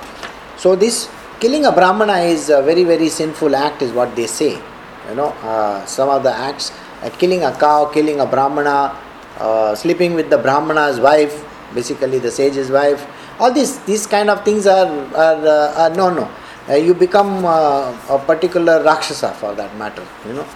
[0.58, 4.60] So, this killing a Brahmana is a very, very sinful act, is what they say.
[5.08, 6.72] You know, uh, some of the acts,
[7.10, 8.96] killing a cow, killing a Brahmana,
[9.38, 13.06] uh, sleeping with the brahmana's wife, basically the sage's wife.
[13.40, 16.30] All these these kind of things are are, uh, are no no.
[16.68, 20.06] Uh, you become uh, a particular rakshasa for that matter.
[20.26, 20.46] You know,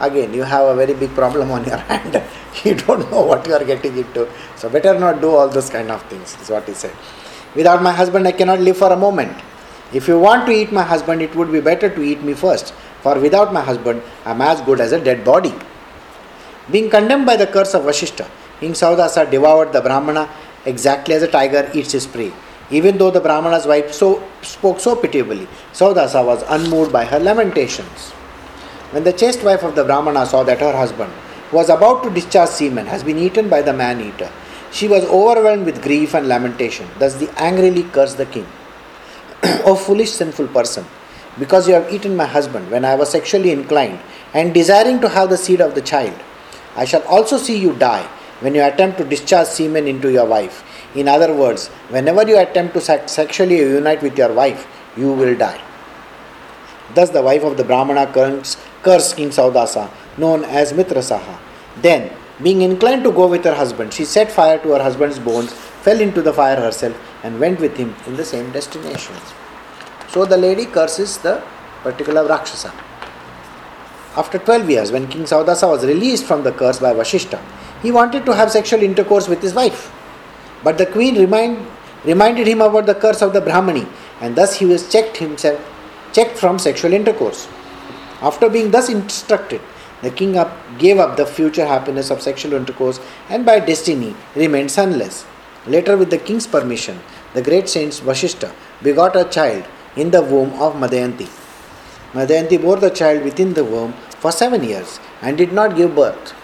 [0.00, 2.22] again you have a very big problem on your hand.
[2.64, 4.28] you don't know what you are getting into.
[4.56, 6.36] So better not do all those kind of things.
[6.40, 6.94] Is what he said.
[7.54, 9.36] Without my husband, I cannot live for a moment.
[9.92, 12.74] If you want to eat my husband, it would be better to eat me first.
[13.00, 15.54] For without my husband, I am as good as a dead body.
[16.70, 18.28] Being condemned by the curse of Vashishta,
[18.60, 20.28] King Saudasa devoured the Brahmana
[20.66, 22.32] exactly as a tiger eats his prey.
[22.70, 28.10] Even though the Brahmana's wife so, spoke so pitiably, Saudasa was unmoved by her lamentations.
[28.90, 31.12] When the chaste wife of the Brahmana saw that her husband
[31.52, 34.30] was about to discharge semen, has been eaten by the man eater,
[34.70, 36.86] she was overwhelmed with grief and lamentation.
[36.98, 38.46] Thus, they angrily cursed the king.
[39.64, 40.84] o foolish, sinful person,
[41.38, 44.00] because you have eaten my husband when I was sexually inclined
[44.34, 46.18] and desiring to have the seed of the child,
[46.78, 48.06] I shall also see you die
[48.40, 50.62] when you attempt to discharge semen into your wife.
[50.94, 55.60] In other words, whenever you attempt to sexually unite with your wife, you will die.
[56.94, 61.36] Thus, the wife of the Brahmana cursed King Saudasa, known as Mitrasaha.
[61.82, 62.12] Then,
[62.42, 66.00] being inclined to go with her husband, she set fire to her husband's bones, fell
[66.00, 69.16] into the fire herself, and went with him in the same destination.
[70.08, 71.42] So, the lady curses the
[71.82, 72.72] particular Rakshasa.
[74.16, 77.40] After 12 years, when King Saudasa was released from the curse by Vashishta,
[77.82, 79.92] he wanted to have sexual intercourse with his wife.
[80.64, 81.66] But the queen remind,
[82.04, 83.88] reminded him about the curse of the Brahmani,
[84.20, 85.60] and thus he was checked himself,
[86.12, 87.46] checked from sexual intercourse.
[88.20, 89.60] After being thus instructed,
[90.02, 94.70] the king up, gave up the future happiness of sexual intercourse and by destiny remained
[94.70, 95.24] sonless.
[95.66, 97.00] Later, with the king's permission,
[97.34, 99.64] the great saint Vashishta begot a child
[99.96, 101.28] in the womb of Madayanti.
[102.12, 106.34] Madayanti bore the child within the womb for seven years and did not give birth.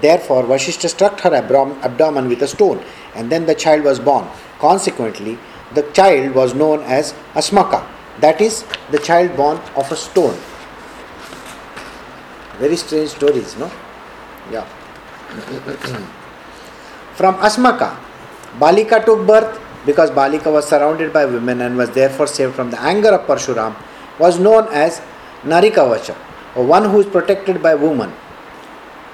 [0.00, 4.28] Therefore, Vashishta struck her abdomen with a stone, and then the child was born.
[4.58, 5.38] Consequently,
[5.74, 7.86] the child was known as Asmaka,
[8.20, 10.36] that is, the child born of a stone.
[12.58, 13.70] Very strange stories, no?
[14.50, 14.64] Yeah.
[17.14, 17.96] From Asmaka,
[18.58, 22.80] Balika took birth because Balika was surrounded by women and was therefore saved from the
[22.80, 23.74] anger of Parshuram,
[24.18, 25.00] was known as
[25.42, 26.16] Narikavacha,
[26.56, 28.12] or one who is protected by woman.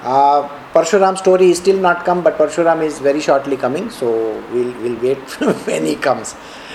[0.01, 4.07] Uh, Parshuram story is still not come, but Parshuram is very shortly coming, so
[4.51, 5.17] we'll, we'll wait
[5.67, 6.33] when he comes.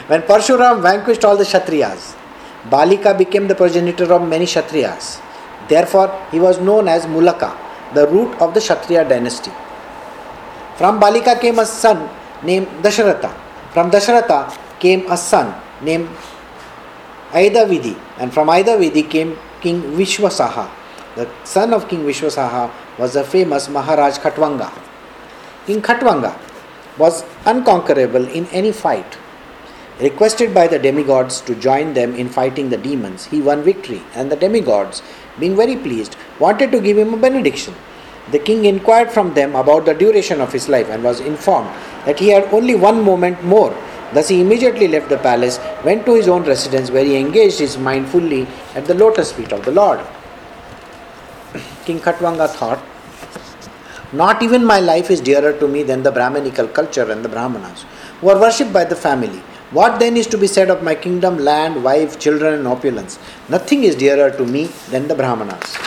[0.08, 2.16] When Parshuram vanquished all the Kshatriyas,
[2.68, 5.20] Balika became the progenitor of many Kshatriyas.
[5.68, 7.56] Therefore, he was known as Mulaka,
[7.94, 9.52] the root of the Kshatriya dynasty.
[10.76, 12.08] From Balika came a son
[12.42, 13.32] named Dasharatha.
[13.72, 16.08] From Dasharatha came a son named
[17.32, 20.68] Aidavidi, and from Aidavidi came King Vishwasaha.
[21.16, 24.70] The son of King Vishwasaha was the famous Maharaj Khatwanga.
[25.66, 26.38] King Khatwanga
[26.98, 29.18] was unconquerable in any fight.
[30.00, 34.32] Requested by the demigods to join them in fighting the demons, he won victory, and
[34.32, 35.02] the demigods,
[35.38, 37.74] being very pleased, wanted to give him a benediction.
[38.30, 41.68] The king inquired from them about the duration of his life and was informed
[42.06, 43.76] that he had only one moment more.
[44.12, 47.78] Thus, he immediately left the palace, went to his own residence, where he engaged his
[47.78, 50.00] mind fully at the lotus feet of the Lord.
[51.84, 52.82] King Khatwanga thought,
[54.12, 57.84] Not even my life is dearer to me than the Brahmanical culture and the Brahmanas,
[58.20, 59.40] who are worshipped by the family.
[59.70, 63.20] What then is to be said of my kingdom, land, wife, children, and opulence?
[63.48, 65.78] Nothing is dearer to me than the Brahmanas.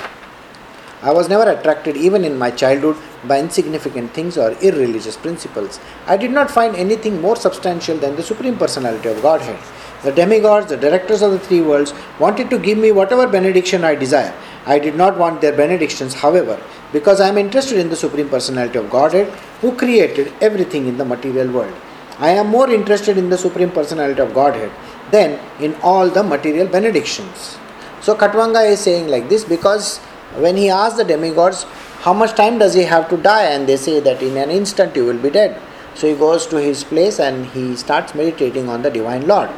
[1.01, 2.95] I was never attracted, even in my childhood,
[3.27, 5.79] by insignificant things or irreligious principles.
[6.07, 9.59] I did not find anything more substantial than the Supreme Personality of Godhead.
[10.03, 13.95] The demigods, the directors of the three worlds, wanted to give me whatever benediction I
[13.95, 14.33] desire.
[14.65, 18.79] I did not want their benedictions, however, because I am interested in the Supreme Personality
[18.79, 19.27] of Godhead
[19.61, 21.73] who created everything in the material world.
[22.19, 24.71] I am more interested in the Supreme Personality of Godhead
[25.11, 27.57] than in all the material benedictions.
[28.01, 29.99] So Khatwanga is saying like this because
[30.35, 31.65] when he asked the demigods,
[32.03, 33.43] how much time does he have to die?
[33.43, 35.59] And they say that in an instant you will be dead.
[35.95, 39.49] So he goes to his place and he starts meditating on the Divine Lord,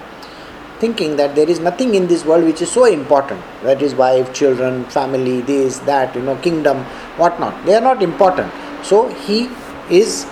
[0.80, 3.42] thinking that there is nothing in this world which is so important.
[3.64, 6.84] That is wife, children, family, this, that, you know, kingdom,
[7.18, 7.66] whatnot.
[7.66, 8.54] They are not important.
[8.84, 9.50] So he
[9.90, 10.28] is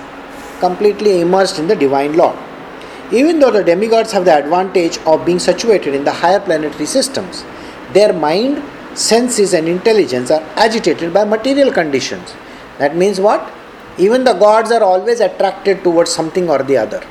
[0.59, 2.37] completely immersed in the Divine Lord.
[3.11, 7.43] Even though the demigods have the advantage of being situated in the higher planetary systems,
[7.93, 8.61] their mind
[8.95, 12.33] senses and intelligence are agitated by material conditions.
[12.79, 13.51] That means what?
[13.97, 17.03] Even the gods are always attracted towards something or the other.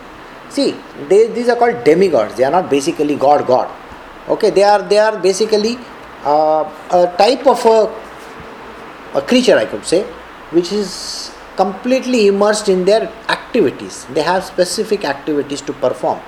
[0.50, 0.74] See,
[1.08, 2.34] they, these are called demigods.
[2.34, 3.70] They are not basically God, God.
[4.28, 5.78] Okay, they are they are basically
[6.24, 10.02] uh, a type of a, a creature, I could say,
[10.50, 14.06] which is completely immersed in their activities.
[14.12, 16.20] They have specific activities to perform.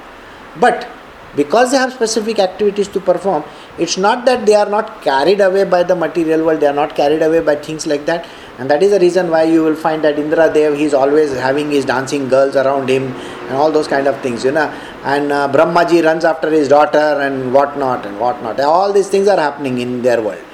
[0.58, 0.88] But
[1.36, 3.44] because they have specific activities to perform,
[3.78, 6.94] it's not that they are not carried away by the material world, they are not
[6.94, 8.26] carried away by things like that.
[8.58, 11.32] And that is the reason why you will find that Indra Dev, he is always
[11.32, 13.12] having his dancing girls around him
[13.48, 14.68] and all those kind of things, you know.
[15.02, 18.60] And uh, Brahmaji runs after his daughter and whatnot and whatnot.
[18.60, 20.44] All these things are happening in their world.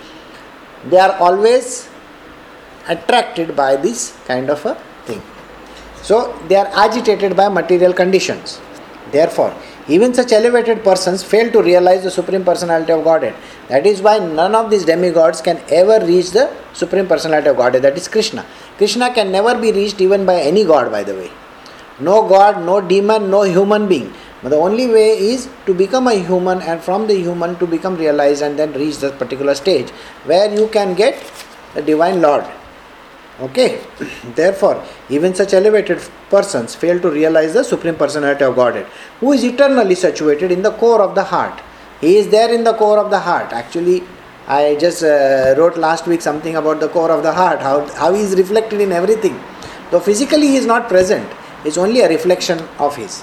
[0.87, 1.90] They are always
[2.88, 5.22] attracted by this kind of a thing.
[6.00, 8.61] So they are agitated by material conditions.
[9.11, 9.54] Therefore,
[9.90, 13.35] even such elevated persons fail to realize the Supreme Personality of Godhead.
[13.68, 17.83] That is why none of these demigods can ever reach the Supreme Personality of Godhead,
[17.83, 18.46] that is Krishna.
[18.79, 21.31] Krishna can never be reached even by any god, by the way.
[21.98, 24.12] No god, no demon, no human being.
[24.42, 27.96] But the only way is to become a human and from the human to become
[27.96, 29.90] realized and then reach that particular stage
[30.24, 31.20] where you can get
[31.74, 32.44] the Divine Lord.
[33.40, 33.81] Okay,
[34.35, 38.87] therefore, even such elevated persons fail to realize the Supreme Personality of Godhead,
[39.20, 41.61] who is eternally situated in the core of the heart.
[42.00, 43.53] He is there in the core of the heart.
[43.53, 44.03] Actually,
[44.46, 48.12] I just uh, wrote last week something about the core of the heart, how, how
[48.12, 49.40] he is reflected in everything.
[49.90, 51.31] Though physically he is not present,
[51.64, 53.22] it's only a reflection of his.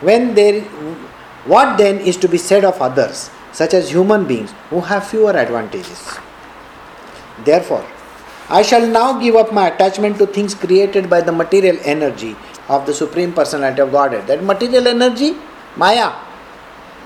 [0.00, 0.60] When there,
[1.44, 5.30] what then is to be said of others, such as human beings, who have fewer
[5.30, 6.18] advantages?
[7.44, 7.86] Therefore,
[8.50, 12.34] I shall now give up my attachment to things created by the material energy
[12.68, 14.26] of the Supreme Personality of Godhead.
[14.26, 15.36] That material energy,
[15.76, 16.12] Maya,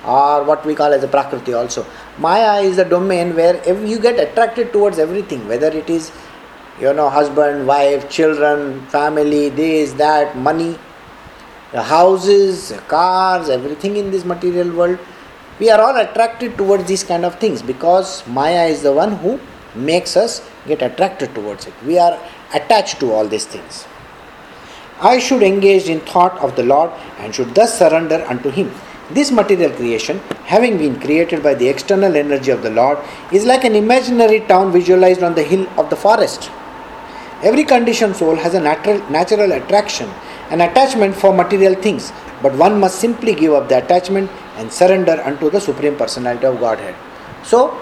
[0.06, 1.84] or what we call as a Prakriti also.
[2.18, 6.12] Maya is the domain where you get attracted towards everything, whether it is,
[6.80, 10.78] you know, husband, wife, children, family, this, that, money,
[11.72, 14.98] houses, cars, everything in this material world.
[15.58, 19.40] We are all attracted towards these kind of things because Maya is the one who
[19.74, 21.74] makes us get attracted towards it.
[21.84, 22.18] We are
[22.54, 23.86] attached to all these things.
[25.00, 28.70] I should engage in thought of the Lord and should thus surrender unto Him.
[29.10, 32.98] This material creation, having been created by the external energy of the Lord,
[33.32, 36.50] is like an imaginary town visualized on the hill of the forest.
[37.42, 40.08] Every conditioned soul has a natural, natural attraction,
[40.50, 45.20] an attachment for material things, but one must simply give up the attachment and surrender
[45.24, 46.94] unto the Supreme Personality of Godhead.
[47.42, 47.76] So,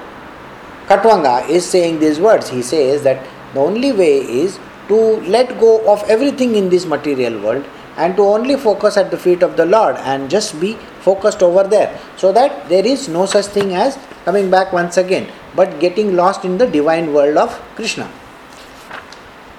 [0.91, 2.49] Khatwanga is saying these words.
[2.49, 3.25] He says that
[3.55, 4.97] the only way is to
[5.35, 7.65] let go of everything in this material world
[7.97, 11.63] and to only focus at the feet of the Lord and just be focused over
[11.63, 16.17] there so that there is no such thing as coming back once again but getting
[16.17, 18.11] lost in the divine world of Krishna.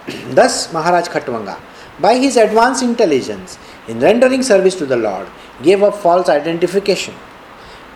[0.40, 1.58] Thus, Maharaj Khatwanga,
[2.02, 5.30] by his advanced intelligence in rendering service to the Lord,
[5.64, 7.14] gave up false identification.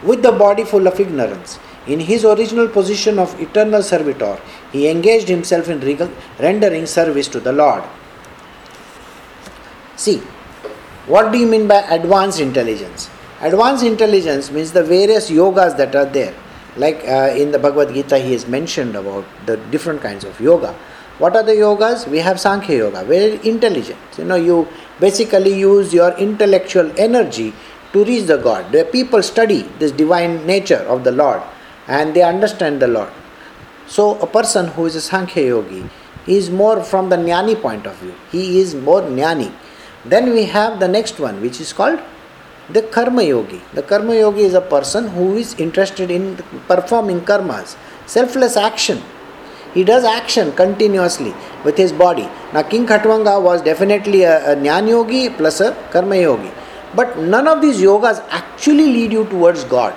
[0.03, 4.39] With the body full of ignorance, in his original position of eternal servitor,
[4.71, 5.79] he engaged himself in
[6.39, 7.83] rendering service to the Lord.
[9.95, 10.17] See,
[11.07, 13.09] what do you mean by advanced intelligence?
[13.41, 16.33] Advanced intelligence means the various yogas that are there.
[16.77, 20.73] Like uh, in the Bhagavad Gita, he has mentioned about the different kinds of yoga.
[21.19, 22.07] What are the yogas?
[22.07, 23.99] We have Sankhya Yoga, very intelligent.
[24.17, 24.67] You know, you
[24.99, 27.53] basically use your intellectual energy
[27.93, 28.73] to reach the God.
[28.73, 31.41] The people study this divine nature of the Lord
[31.87, 33.11] and they understand the Lord.
[33.87, 35.89] So, a person who is a Sankhya yogi
[36.27, 38.15] is more from the Jnani point of view.
[38.31, 39.53] He is more Jnani.
[40.03, 41.99] Then we have the next one, which is called
[42.69, 43.61] the Karma Yogi.
[43.73, 47.75] The Karma Yogi is a person who is interested in performing karmas,
[48.07, 49.01] selfless action.
[49.73, 52.29] He does action continuously with his body.
[52.53, 56.51] Now, King Khatwanga was definitely a, a Yogi plus a Karma Yogi.
[56.95, 59.93] But none of these yogas actually lead you towards God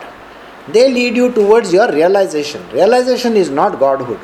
[0.72, 2.62] they lead you towards your realization.
[2.70, 4.20] Realization is not Godhood.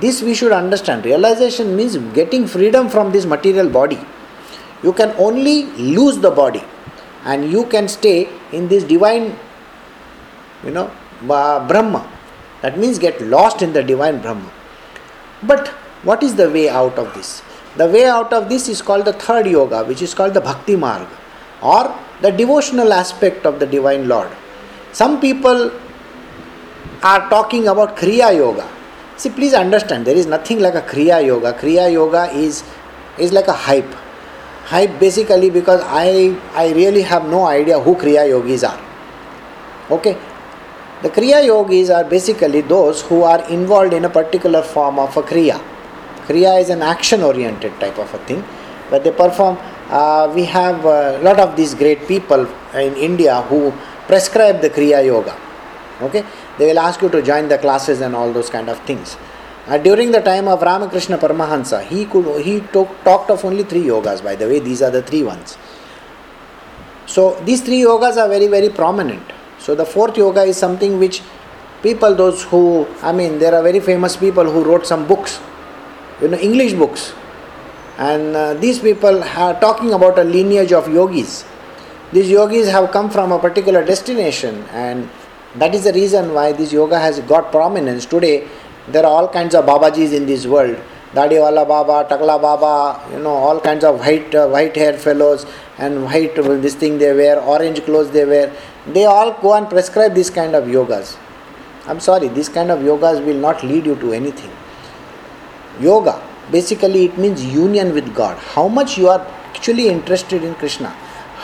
[0.00, 1.04] This we should understand.
[1.04, 3.98] Realization means getting freedom from this material body.
[4.82, 5.64] You can only
[5.96, 6.64] lose the body
[7.24, 9.38] and you can stay in this divine,
[10.64, 10.90] you know,
[11.22, 12.10] Brahma.
[12.62, 14.50] That means get lost in the divine Brahma.
[15.42, 15.68] But
[16.04, 17.42] what is the way out of this?
[17.76, 20.76] The way out of this is called the third yoga, which is called the Bhakti
[20.76, 21.06] Marg
[21.62, 24.30] or the devotional aspect of the Divine Lord.
[24.92, 25.72] Some people
[27.02, 28.68] are talking about Kriya Yoga.
[29.16, 31.54] See, please understand, there is nothing like a Kriya Yoga.
[31.54, 32.62] Kriya Yoga is,
[33.18, 33.92] is like a hype.
[34.64, 38.80] Hype basically because I, I really have no idea who Kriya Yogis are.
[39.90, 40.16] Okay?
[41.02, 45.22] The Kriya Yogis are basically those who are involved in a particular form of a
[45.22, 45.60] Kriya.
[46.26, 48.42] Kriya is an action oriented type of a thing
[48.90, 49.58] where they perform.
[49.90, 53.72] Uh, we have a lot of these great people in India who
[54.06, 55.36] prescribe the Kriya Yoga.
[56.02, 56.24] Okay?
[56.58, 59.16] they will ask you to join the classes and all those kind of things.
[59.66, 63.82] Uh, during the time of Ramakrishna Paramahansa, he could he talk, talked of only three
[63.84, 64.22] yogas.
[64.22, 65.56] By the way, these are the three ones.
[67.06, 69.22] So these three yogas are very very prominent.
[69.58, 71.22] So the fourth yoga is something which
[71.82, 75.40] people, those who I mean, there are very famous people who wrote some books,
[76.20, 77.12] you know, English books,
[77.98, 81.44] and uh, these people are talking about a lineage of yogis.
[82.12, 85.08] These yogis have come from a particular destination and
[85.56, 88.04] that is the reason why this yoga has got prominence.
[88.04, 88.48] Today,
[88.88, 90.76] there are all kinds of Babajis in this world.
[91.14, 95.46] Dadiwala Baba, Takla Baba, you know, all kinds of white uh, white hair fellows
[95.78, 98.54] and white uh, this thing they wear, orange clothes they wear.
[98.86, 101.16] They all go and prescribe this kind of yogas.
[101.86, 104.50] I'm sorry, this kind of yogas will not lead you to anything.
[105.80, 108.38] Yoga, basically, it means union with God.
[108.38, 109.20] How much you are
[109.54, 110.94] actually interested in Krishna,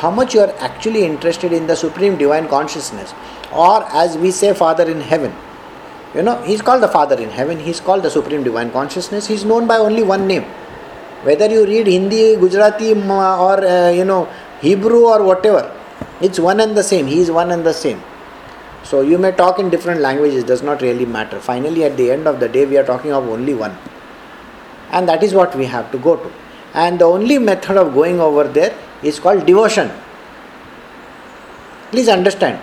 [0.01, 3.15] how much you are actually interested in the Supreme Divine Consciousness
[3.53, 5.35] or as we say father in heaven.
[6.15, 9.45] You know he's called the father in heaven he's called the supreme divine consciousness he's
[9.45, 10.45] known by only one name.
[11.23, 14.29] Whether you read hindi gujarati or uh, you know
[14.61, 15.75] hebrew or whatever
[16.21, 18.03] it's one and the same he is one and the same.
[18.85, 21.41] So you may talk in different languages does not really matter.
[21.41, 23.77] Finally at the end of the day we are talking of only one.
[24.91, 26.33] And that is what we have to go to
[26.74, 29.90] and the only method of going over there is called devotion
[31.90, 32.61] please understand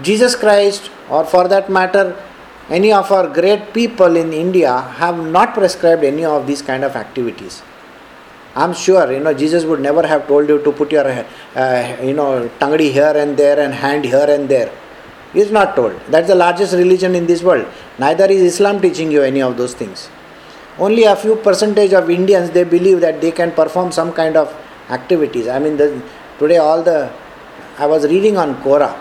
[0.00, 2.16] Jesus Christ, or for that matter,
[2.70, 6.96] any of our great people in India have not prescribed any of these kind of
[6.96, 7.62] activities.
[8.54, 12.14] I'm sure, you know, Jesus would never have told you to put your, uh, you
[12.14, 14.72] know, tangdi here and there and hand here and there.
[15.34, 15.98] He is not told.
[16.08, 17.66] That's the largest religion in this world.
[17.98, 20.08] Neither is Islam teaching you any of those things.
[20.78, 24.54] Only a few percentage of Indians they believe that they can perform some kind of
[24.88, 25.48] activities.
[25.48, 26.02] I mean, the,
[26.38, 27.12] today all the
[27.78, 28.94] I was reading on Quora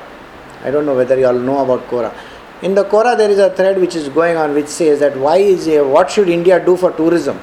[0.63, 2.13] I don't know whether you all know about Quora.
[2.61, 5.38] In the Quora, there is a thread which is going on which says that why
[5.38, 7.39] is what should India do for tourism?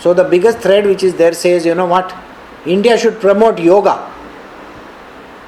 [0.00, 2.14] So the biggest thread which is there says, you know what,
[2.66, 4.10] India should promote yoga.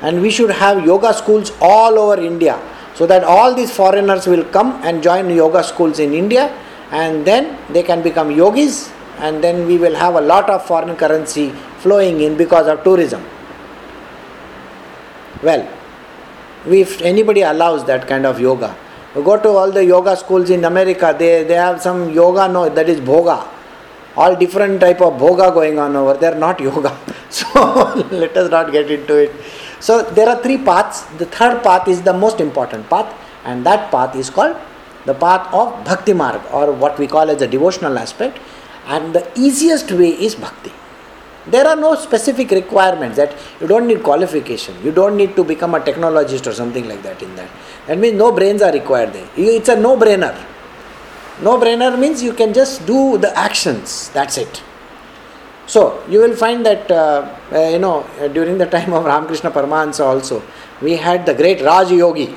[0.03, 2.61] and we should have yoga schools all over India
[2.95, 6.53] so that all these foreigners will come and join yoga schools in India
[6.91, 10.95] and then they can become yogis and then we will have a lot of foreign
[10.97, 13.25] currency flowing in because of tourism.
[15.43, 15.69] Well,
[16.67, 18.77] if anybody allows that kind of yoga,
[19.15, 22.69] you go to all the yoga schools in America, they, they have some yoga, no,
[22.69, 23.49] that is bhoga.
[24.17, 26.97] All different type of bhoga going on over there, not yoga.
[27.29, 27.47] So
[28.13, 29.33] let us not get into it.
[29.81, 31.03] So there are three paths.
[31.19, 33.15] The third path is the most important path,
[33.45, 34.57] and that path is called
[35.07, 38.39] the path of bhakti marg, or what we call as a devotional aspect.
[38.87, 40.73] And the easiest way is bhakti.
[41.47, 44.75] There are no specific requirements that you don't need qualification.
[44.85, 47.49] You don't need to become a technologist or something like that in that.
[47.87, 49.29] That means no brains are required there.
[49.37, 50.35] It's a no brainer.
[51.43, 54.09] No brainer means you can just do the actions.
[54.11, 54.63] That's it.
[55.67, 60.05] So you will find that uh, uh, you know during the time of Ramakrishna Paramahansa
[60.05, 60.43] also
[60.81, 62.35] we had the great Raj Yogi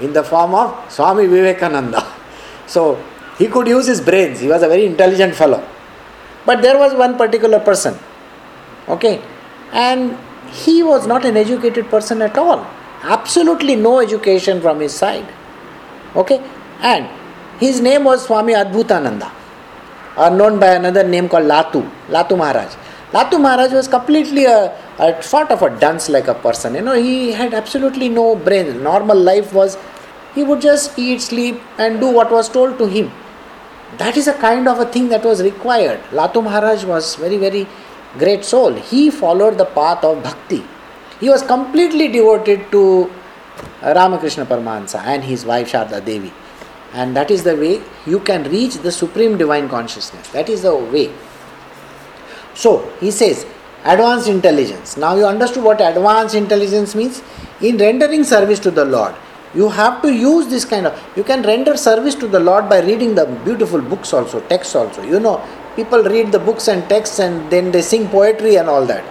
[0.00, 2.06] in the form of Swami Vivekananda.
[2.66, 3.02] So
[3.38, 4.40] he could use his brains.
[4.40, 5.66] He was a very intelligent fellow.
[6.44, 7.98] But there was one particular person,
[8.88, 9.20] okay,
[9.72, 10.16] and
[10.48, 12.64] he was not an educated person at all.
[13.02, 15.26] Absolutely no education from his side,
[16.14, 16.40] okay,
[16.80, 17.08] and
[17.58, 19.32] his name was Swami Adbhutananda
[20.16, 22.74] are known by another name called Latu, Latu Maharaj.
[23.16, 26.74] Latu Maharaj was completely a, a sort of a dunce like a person.
[26.74, 28.82] You know, he had absolutely no brain.
[28.82, 29.78] Normal life was
[30.34, 33.10] he would just eat, sleep, and do what was told to him.
[33.98, 36.00] That is a kind of a thing that was required.
[36.10, 37.66] Latu Maharaj was very, very
[38.18, 38.74] great soul.
[38.74, 40.62] He followed the path of bhakti.
[41.20, 43.10] He was completely devoted to
[43.82, 46.32] Ramakrishna Paramahansa and his wife Sharda Devi
[46.92, 50.74] and that is the way you can reach the supreme divine consciousness that is the
[50.74, 51.10] way
[52.56, 53.46] so he says
[53.84, 54.96] advanced intelligence.
[54.96, 57.22] Now you understood what advanced intelligence means?
[57.60, 59.14] In rendering service to the lord
[59.54, 62.80] you have to use this kind of you can render service to the lord by
[62.80, 65.02] reading the beautiful books also texts also.
[65.02, 65.36] You know
[65.76, 69.04] people read the books and texts and then they sing poetry and all that.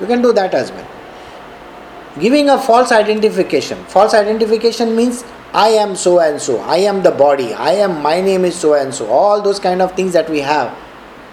[0.00, 0.88] You can do that as well.
[2.20, 3.84] Giving a false identification.
[3.84, 5.24] False identification means
[5.54, 8.74] I am so and so, I am the body, I am, my name is so
[8.74, 10.76] and so, all those kind of things that we have.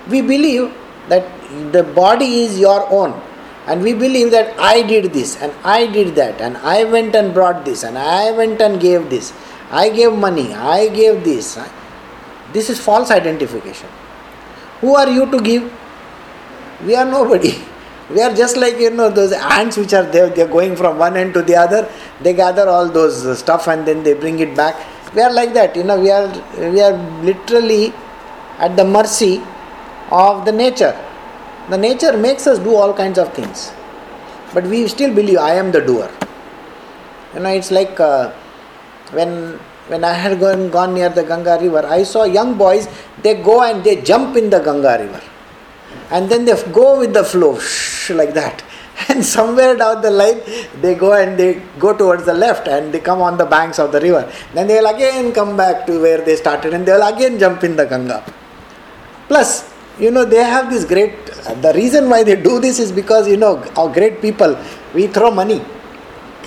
[0.07, 0.73] We believe
[1.09, 1.25] that
[1.71, 3.19] the body is your own,
[3.67, 7.33] and we believe that I did this, and I did that, and I went and
[7.33, 9.33] brought this, and I went and gave this,
[9.71, 11.59] I gave money, I gave this.
[12.53, 13.89] This is false identification.
[14.81, 15.71] Who are you to give?
[16.85, 17.53] We are nobody.
[18.07, 20.29] We are just like you know those ants which are there.
[20.29, 21.89] They are going from one end to the other.
[22.21, 24.75] They gather all those stuff and then they bring it back.
[25.15, 25.75] We are like that.
[25.75, 26.27] You know, we are
[26.59, 26.93] we are
[27.23, 27.93] literally
[28.59, 29.41] at the mercy
[30.11, 30.95] of the nature.
[31.69, 33.71] The nature makes us do all kinds of things,
[34.53, 36.11] but we still believe I am the doer.
[37.33, 38.31] You know, it's like uh,
[39.11, 42.87] when when I had gone, gone near the Ganga river, I saw young boys.
[43.21, 45.21] They go and they jump in the Ganga river
[46.11, 47.53] and then they go with the flow
[48.15, 48.63] like that
[49.09, 50.39] and somewhere down the line
[50.81, 53.91] they go and they go towards the left and they come on the banks of
[53.91, 57.07] the river then they will again come back to where they started and they will
[57.07, 58.23] again jump in the ganga
[59.27, 61.25] plus you know they have this great
[61.61, 64.57] the reason why they do this is because you know our great people
[64.93, 65.61] we throw money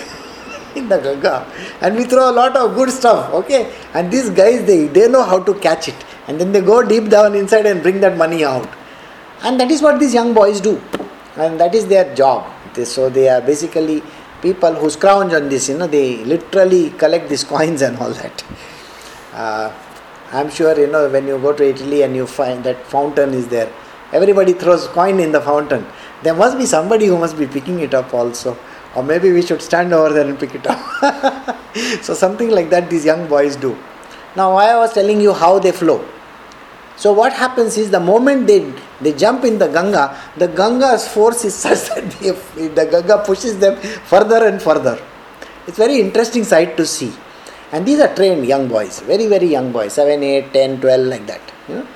[0.74, 1.46] in the ganga
[1.80, 3.72] and we throw a lot of good stuff okay?
[3.94, 7.08] And these guys they they know how to catch it and then they go deep
[7.08, 8.68] down inside and bring that money out.
[9.42, 10.80] And that is what these young boys do.
[11.36, 12.52] And that is their job.
[12.84, 14.02] So they are basically
[14.42, 18.44] people who scrounge on this you know they literally collect these coins and all that.
[19.32, 19.72] Uh,
[20.32, 23.48] i'm sure you know when you go to italy and you find that fountain is
[23.48, 23.70] there
[24.12, 25.86] everybody throws coin in the fountain.
[26.22, 28.56] There must be somebody who must be picking it up also.
[28.94, 31.54] Or maybe we should stand over there and pick it up.
[32.02, 33.76] So something like that these young boys do.
[34.34, 36.04] Now i was telling you how they flow.
[36.96, 41.44] So what happens is the moment they they jump in the Ganga, the Ganga's force
[41.44, 42.30] is such that they,
[42.68, 43.76] the Ganga pushes them
[44.06, 44.98] further and further.
[45.68, 47.12] It's very interesting sight to see.
[47.72, 51.26] And these are trained young boys, very, very young boys, 7, 8, 10, 12, like
[51.26, 51.40] that.
[51.68, 51.86] You know?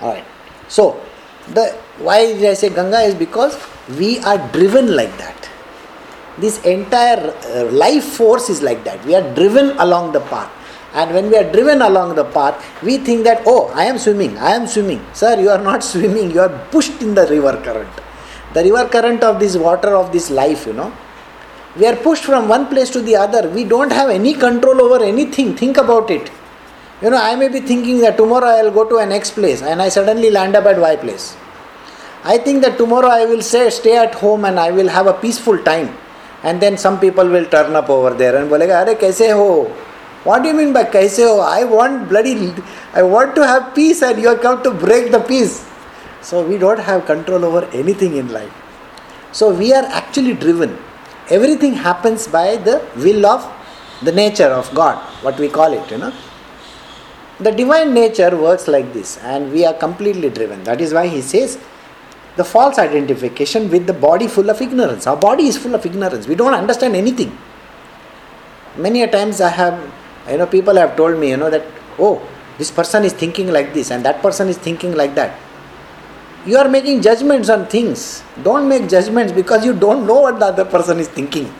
[0.00, 0.24] Alright.
[0.68, 1.00] So,
[1.48, 3.58] the why did I say Ganga is because
[3.98, 5.48] we are driven like that.
[6.38, 9.04] This entire uh, life force is like that.
[9.04, 10.50] We are driven along the path.
[10.94, 14.36] And when we are driven along the path, we think that, oh, I am swimming,
[14.38, 15.04] I am swimming.
[15.14, 17.90] Sir, you are not swimming, you are pushed in the river current.
[18.54, 20.92] The river current of this water of this life, you know.
[21.74, 23.48] We are pushed from one place to the other.
[23.48, 25.56] We don't have any control over anything.
[25.56, 26.30] Think about it.
[27.00, 29.62] You know, I may be thinking that tomorrow I will go to an X place
[29.62, 31.34] and I suddenly land up at Y place.
[32.24, 35.14] I think that tomorrow I will say stay at home and I will have a
[35.14, 35.96] peaceful time.
[36.42, 39.64] And then some people will turn up over there and bolega, Are kaise ho?
[40.24, 41.40] What do you mean by kaise ho?
[41.40, 42.52] I want bloody,
[42.92, 45.66] I want to have peace and you are come to break the peace.
[46.20, 48.52] So we don't have control over anything in life.
[49.32, 50.78] So we are actually driven
[51.36, 53.42] Everything happens by the will of
[54.02, 56.12] the nature of God, what we call it, you know.
[57.40, 60.62] The divine nature works like this, and we are completely driven.
[60.64, 61.58] That is why he says
[62.36, 65.06] the false identification with the body full of ignorance.
[65.06, 66.26] Our body is full of ignorance.
[66.26, 67.36] We don't understand anything.
[68.76, 69.92] Many a times I have,
[70.30, 71.64] you know, people have told me, you know, that,
[71.98, 72.26] oh,
[72.58, 75.38] this person is thinking like this and that person is thinking like that
[76.45, 78.23] You are making judgments on things.
[78.43, 81.51] Don't make judgments because you don't know what the other person is thinking.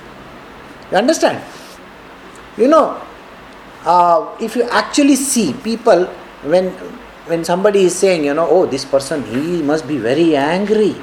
[0.91, 1.43] You understand?
[2.57, 3.01] You know,
[3.85, 6.05] uh, if you actually see people
[6.43, 6.69] when
[7.27, 10.95] when somebody is saying, you know, oh, this person, he must be very angry.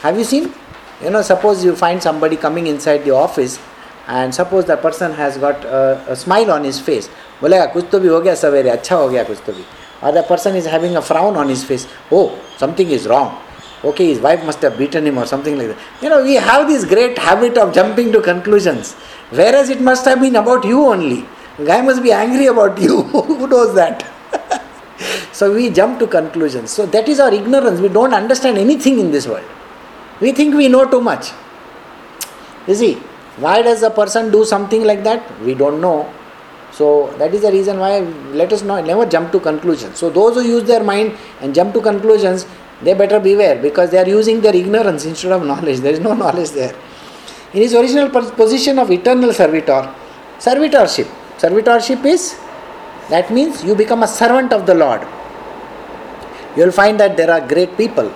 [0.00, 0.52] Have you seen?
[1.02, 3.58] You know, suppose you find somebody coming inside the office
[4.06, 7.08] and suppose that person has got a, a smile on his face.
[7.40, 9.64] बोलेगा कुछ तो भी हो गया सवेरे अच्छा हो गया कुछ तो भी
[10.01, 11.87] or the person is having a frown on his face.
[12.11, 13.41] Oh something is wrong.
[13.83, 15.77] Okay his wife must have beaten him or something like that.
[16.01, 18.93] You know we have this great habit of jumping to conclusions.
[19.29, 21.25] Whereas it must have been about you only.
[21.63, 23.01] Guy must be angry about you.
[23.13, 24.05] Who knows that?
[25.33, 26.69] So we jump to conclusions.
[26.69, 27.79] So that is our ignorance.
[27.79, 29.45] We don't understand anything in this world.
[30.19, 31.31] We think we know too much.
[32.67, 32.93] You see
[33.37, 35.23] why does a person do something like that?
[35.41, 36.13] We don't know
[36.71, 37.99] so that is the reason why
[38.41, 39.97] let us not never jump to conclusions.
[39.97, 42.45] So those who use their mind and jump to conclusions,
[42.81, 45.79] they better beware because they are using their ignorance instead of knowledge.
[45.79, 46.75] There is no knowledge there.
[47.53, 49.93] In his original position of eternal servitor,
[50.39, 51.11] servitorship.
[51.37, 52.37] Servitorship is
[53.09, 55.01] that means you become a servant of the Lord.
[56.55, 58.09] You will find that there are great people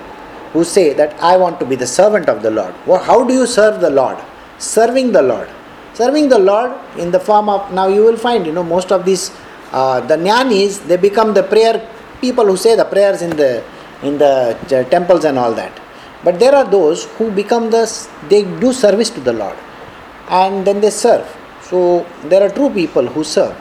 [0.54, 2.74] who say that I want to be the servant of the Lord.
[2.86, 4.18] Well, how do you serve the Lord?
[4.58, 5.50] Serving the Lord
[5.96, 9.06] serving the Lord in the form of now you will find you know most of
[9.06, 9.32] these
[9.72, 11.76] uh, the jnanis they become the prayer
[12.22, 13.64] people who say the prayers in the
[14.04, 14.34] in the
[14.90, 15.74] temples and all that.
[16.24, 17.84] But there are those who become the
[18.30, 19.58] they do service to the Lord
[20.30, 21.26] and then they serve.
[21.62, 23.56] So there are true people who serve.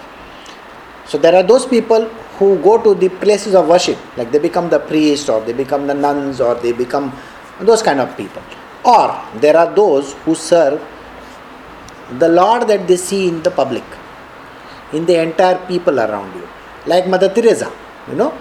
[1.07, 2.07] So there are those people
[2.39, 5.87] who go to the places of worship like they become the priests or they become
[5.87, 7.13] the nuns or they become
[7.61, 8.43] those kind of people.
[8.85, 10.81] Or there are those who serve
[12.19, 13.85] the Lord that they see in the public,
[14.93, 16.49] in the entire people around you.
[16.87, 17.73] Like Mother Teresa,
[18.09, 18.37] you know,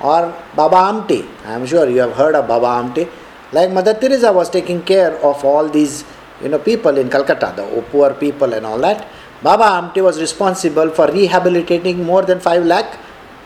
[0.00, 1.26] or Baba Amte.
[1.44, 3.08] I am sure you have heard of Baba Amte.
[3.52, 6.04] Like Mother Teresa was taking care of all these,
[6.42, 9.06] you know, people in Calcutta, the poor people and all that.
[9.42, 12.98] Baba Amte was responsible for rehabilitating more than 5 lakh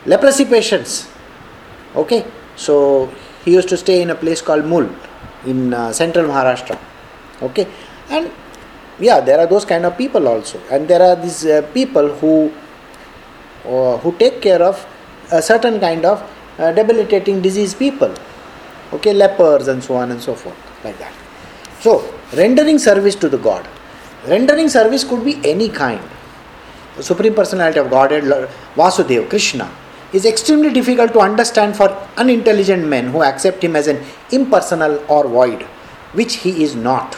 [0.06, 1.08] leprosy patients.
[1.94, 2.24] Okay,
[2.56, 3.12] so
[3.44, 4.88] he used to stay in a place called Mul
[5.44, 6.78] in uh, central Maharashtra.
[7.42, 7.66] Okay,
[8.10, 8.30] and
[9.00, 10.60] yeah there are those kind of people also.
[10.70, 12.52] And there are these uh, people who
[13.64, 14.86] uh, who take care of
[15.30, 16.22] a certain kind of
[16.58, 18.14] uh, debilitating disease people.
[18.92, 21.12] Okay lepers and so on and so forth like that.
[21.80, 23.68] So rendering service to the god.
[24.26, 26.02] Rendering service could be any kind.
[26.96, 28.24] The supreme personality of godhead
[28.74, 29.70] vasudev krishna
[30.12, 35.28] is extremely difficult to understand for unintelligent men who accept him as an impersonal or
[35.28, 35.62] void
[36.12, 37.14] which he is not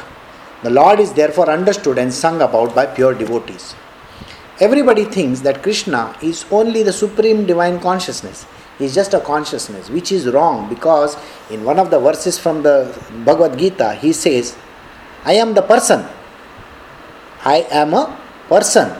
[0.62, 3.74] the Lord is therefore understood and sung about by pure devotees.
[4.60, 8.44] Everybody thinks that Krishna is only the supreme divine consciousness.
[8.78, 11.16] He is just a consciousness, which is wrong because
[11.50, 12.94] in one of the verses from the
[13.24, 14.56] Bhagavad Gita, he says,
[15.24, 16.04] I am the person.
[17.44, 18.98] I am a person.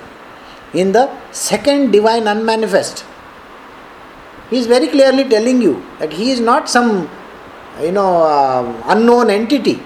[0.73, 3.05] In the second divine unmanifest,
[4.49, 7.09] he is very clearly telling you that he is not some
[7.81, 9.81] you know uh, unknown entity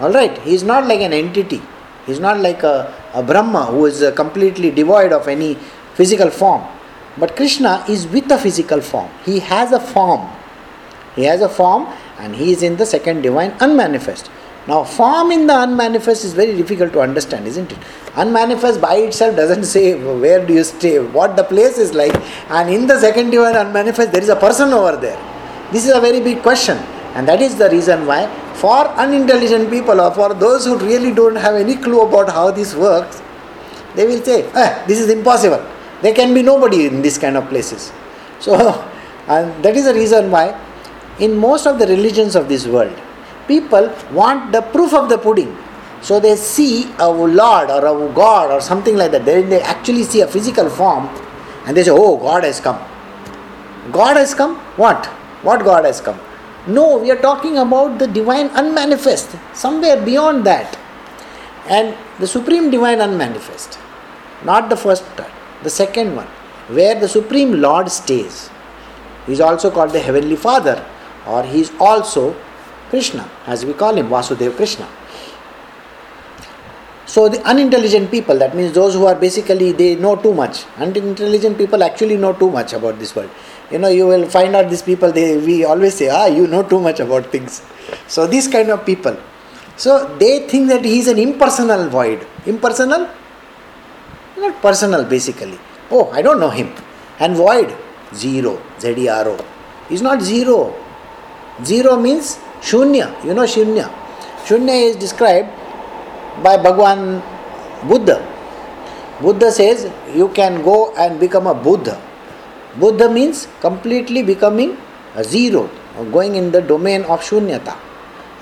[0.00, 1.62] all right, he is not like an entity.
[2.04, 5.54] He is not like a, a Brahma who is uh, completely devoid of any
[5.94, 6.64] physical form.
[7.18, 9.10] But Krishna is with a physical form.
[9.24, 10.28] He has a form.
[11.14, 11.86] He has a form
[12.18, 14.30] and he is in the second divine unmanifest.
[14.68, 17.78] Now, form in the unmanifest is very difficult to understand, isn't it?
[18.16, 22.14] Unmanifest by itself doesn't say where do you stay, what the place is like,
[22.50, 25.18] and in the second divine unmanifest, there is a person over there.
[25.72, 26.76] This is a very big question,
[27.14, 28.26] and that is the reason why
[28.56, 32.74] for unintelligent people or for those who really don't have any clue about how this
[32.74, 33.22] works,
[33.94, 35.64] they will say, eh, this is impossible.
[36.02, 37.92] There can be nobody in this kind of places.
[38.38, 38.54] So,
[39.28, 40.54] and that is the reason why
[41.18, 42.94] in most of the religions of this world,
[43.48, 45.56] people want the proof of the pudding.
[46.02, 49.24] So they see a Lord or a God or something like that.
[49.24, 51.08] Then they actually see a physical form
[51.66, 52.78] and they say, Oh, God has come.
[53.90, 54.56] God has come?
[54.76, 55.06] What?
[55.42, 56.20] What God has come?
[56.66, 60.76] No, we are talking about the divine unmanifest, somewhere beyond that.
[61.68, 63.78] And the Supreme Divine Unmanifest,
[64.44, 66.26] not the first type, the second one,
[66.68, 68.50] where the Supreme Lord stays.
[69.26, 70.84] He is also called the Heavenly Father,
[71.26, 72.36] or he is also
[72.90, 74.88] Krishna, as we call him, Vasudeva Krishna.
[77.16, 80.66] So the unintelligent people, that means those who are basically they know too much.
[80.76, 83.30] Unintelligent people actually know too much about this world.
[83.70, 85.12] You know, you will find out these people.
[85.12, 87.62] They we always say, ah, you know too much about things.
[88.06, 89.16] So these kind of people.
[89.78, 92.26] So they think that he is an impersonal void.
[92.44, 93.08] Impersonal,
[94.36, 95.58] not personal basically.
[95.90, 96.70] Oh, I don't know him.
[97.18, 97.74] And void,
[98.14, 99.38] zero, Z E R O.
[99.88, 100.74] Is not zero.
[101.64, 103.08] Zero means shunya.
[103.24, 103.90] You know shunya.
[104.44, 105.62] Shunya is described
[106.42, 107.22] by Bhagwan
[107.88, 108.24] Buddha.
[109.20, 112.00] Buddha says you can go and become a Buddha.
[112.78, 114.76] Buddha means completely becoming
[115.14, 115.70] a zero,
[116.12, 117.76] going in the domain of shunyata.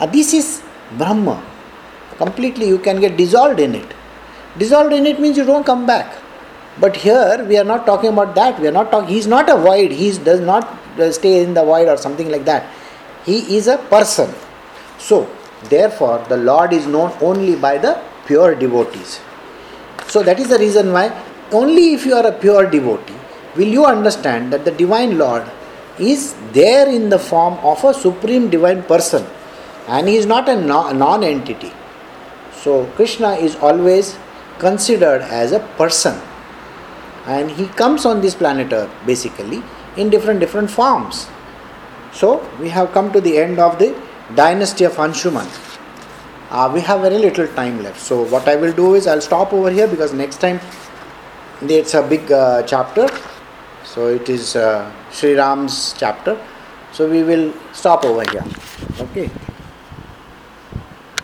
[0.00, 0.62] Uh, this is
[0.98, 1.42] Brahma.
[2.18, 3.94] Completely you can get dissolved in it.
[4.58, 6.16] Dissolved in it means you don't come back.
[6.80, 8.58] But here we are not talking about that.
[8.58, 9.08] We are not talking.
[9.08, 9.92] He is not a void.
[9.92, 10.64] He does not
[10.98, 12.66] uh, stay in the void or something like that.
[13.24, 14.34] He is a person.
[14.98, 15.28] So
[15.68, 19.20] Therefore, the Lord is known only by the pure devotees.
[20.08, 21.12] So, that is the reason why
[21.52, 23.14] only if you are a pure devotee
[23.56, 25.44] will you understand that the Divine Lord
[25.98, 29.24] is there in the form of a supreme divine person
[29.86, 31.72] and he is not a non entity.
[32.52, 34.16] So, Krishna is always
[34.58, 36.20] considered as a person
[37.26, 39.62] and he comes on this planet earth basically
[39.96, 41.26] in different different forms
[42.12, 43.94] so we have come to the end of the
[44.34, 45.48] dynasty of Anshuman.
[46.50, 48.00] Uh, we have very little time left.
[48.00, 50.60] So what I will do is I'll stop over here because next time
[51.62, 53.08] it's a big uh, chapter.
[53.84, 56.38] So it is uh, Sri Ram's chapter.
[56.92, 58.44] So we will stop over here.
[59.00, 59.30] Okay.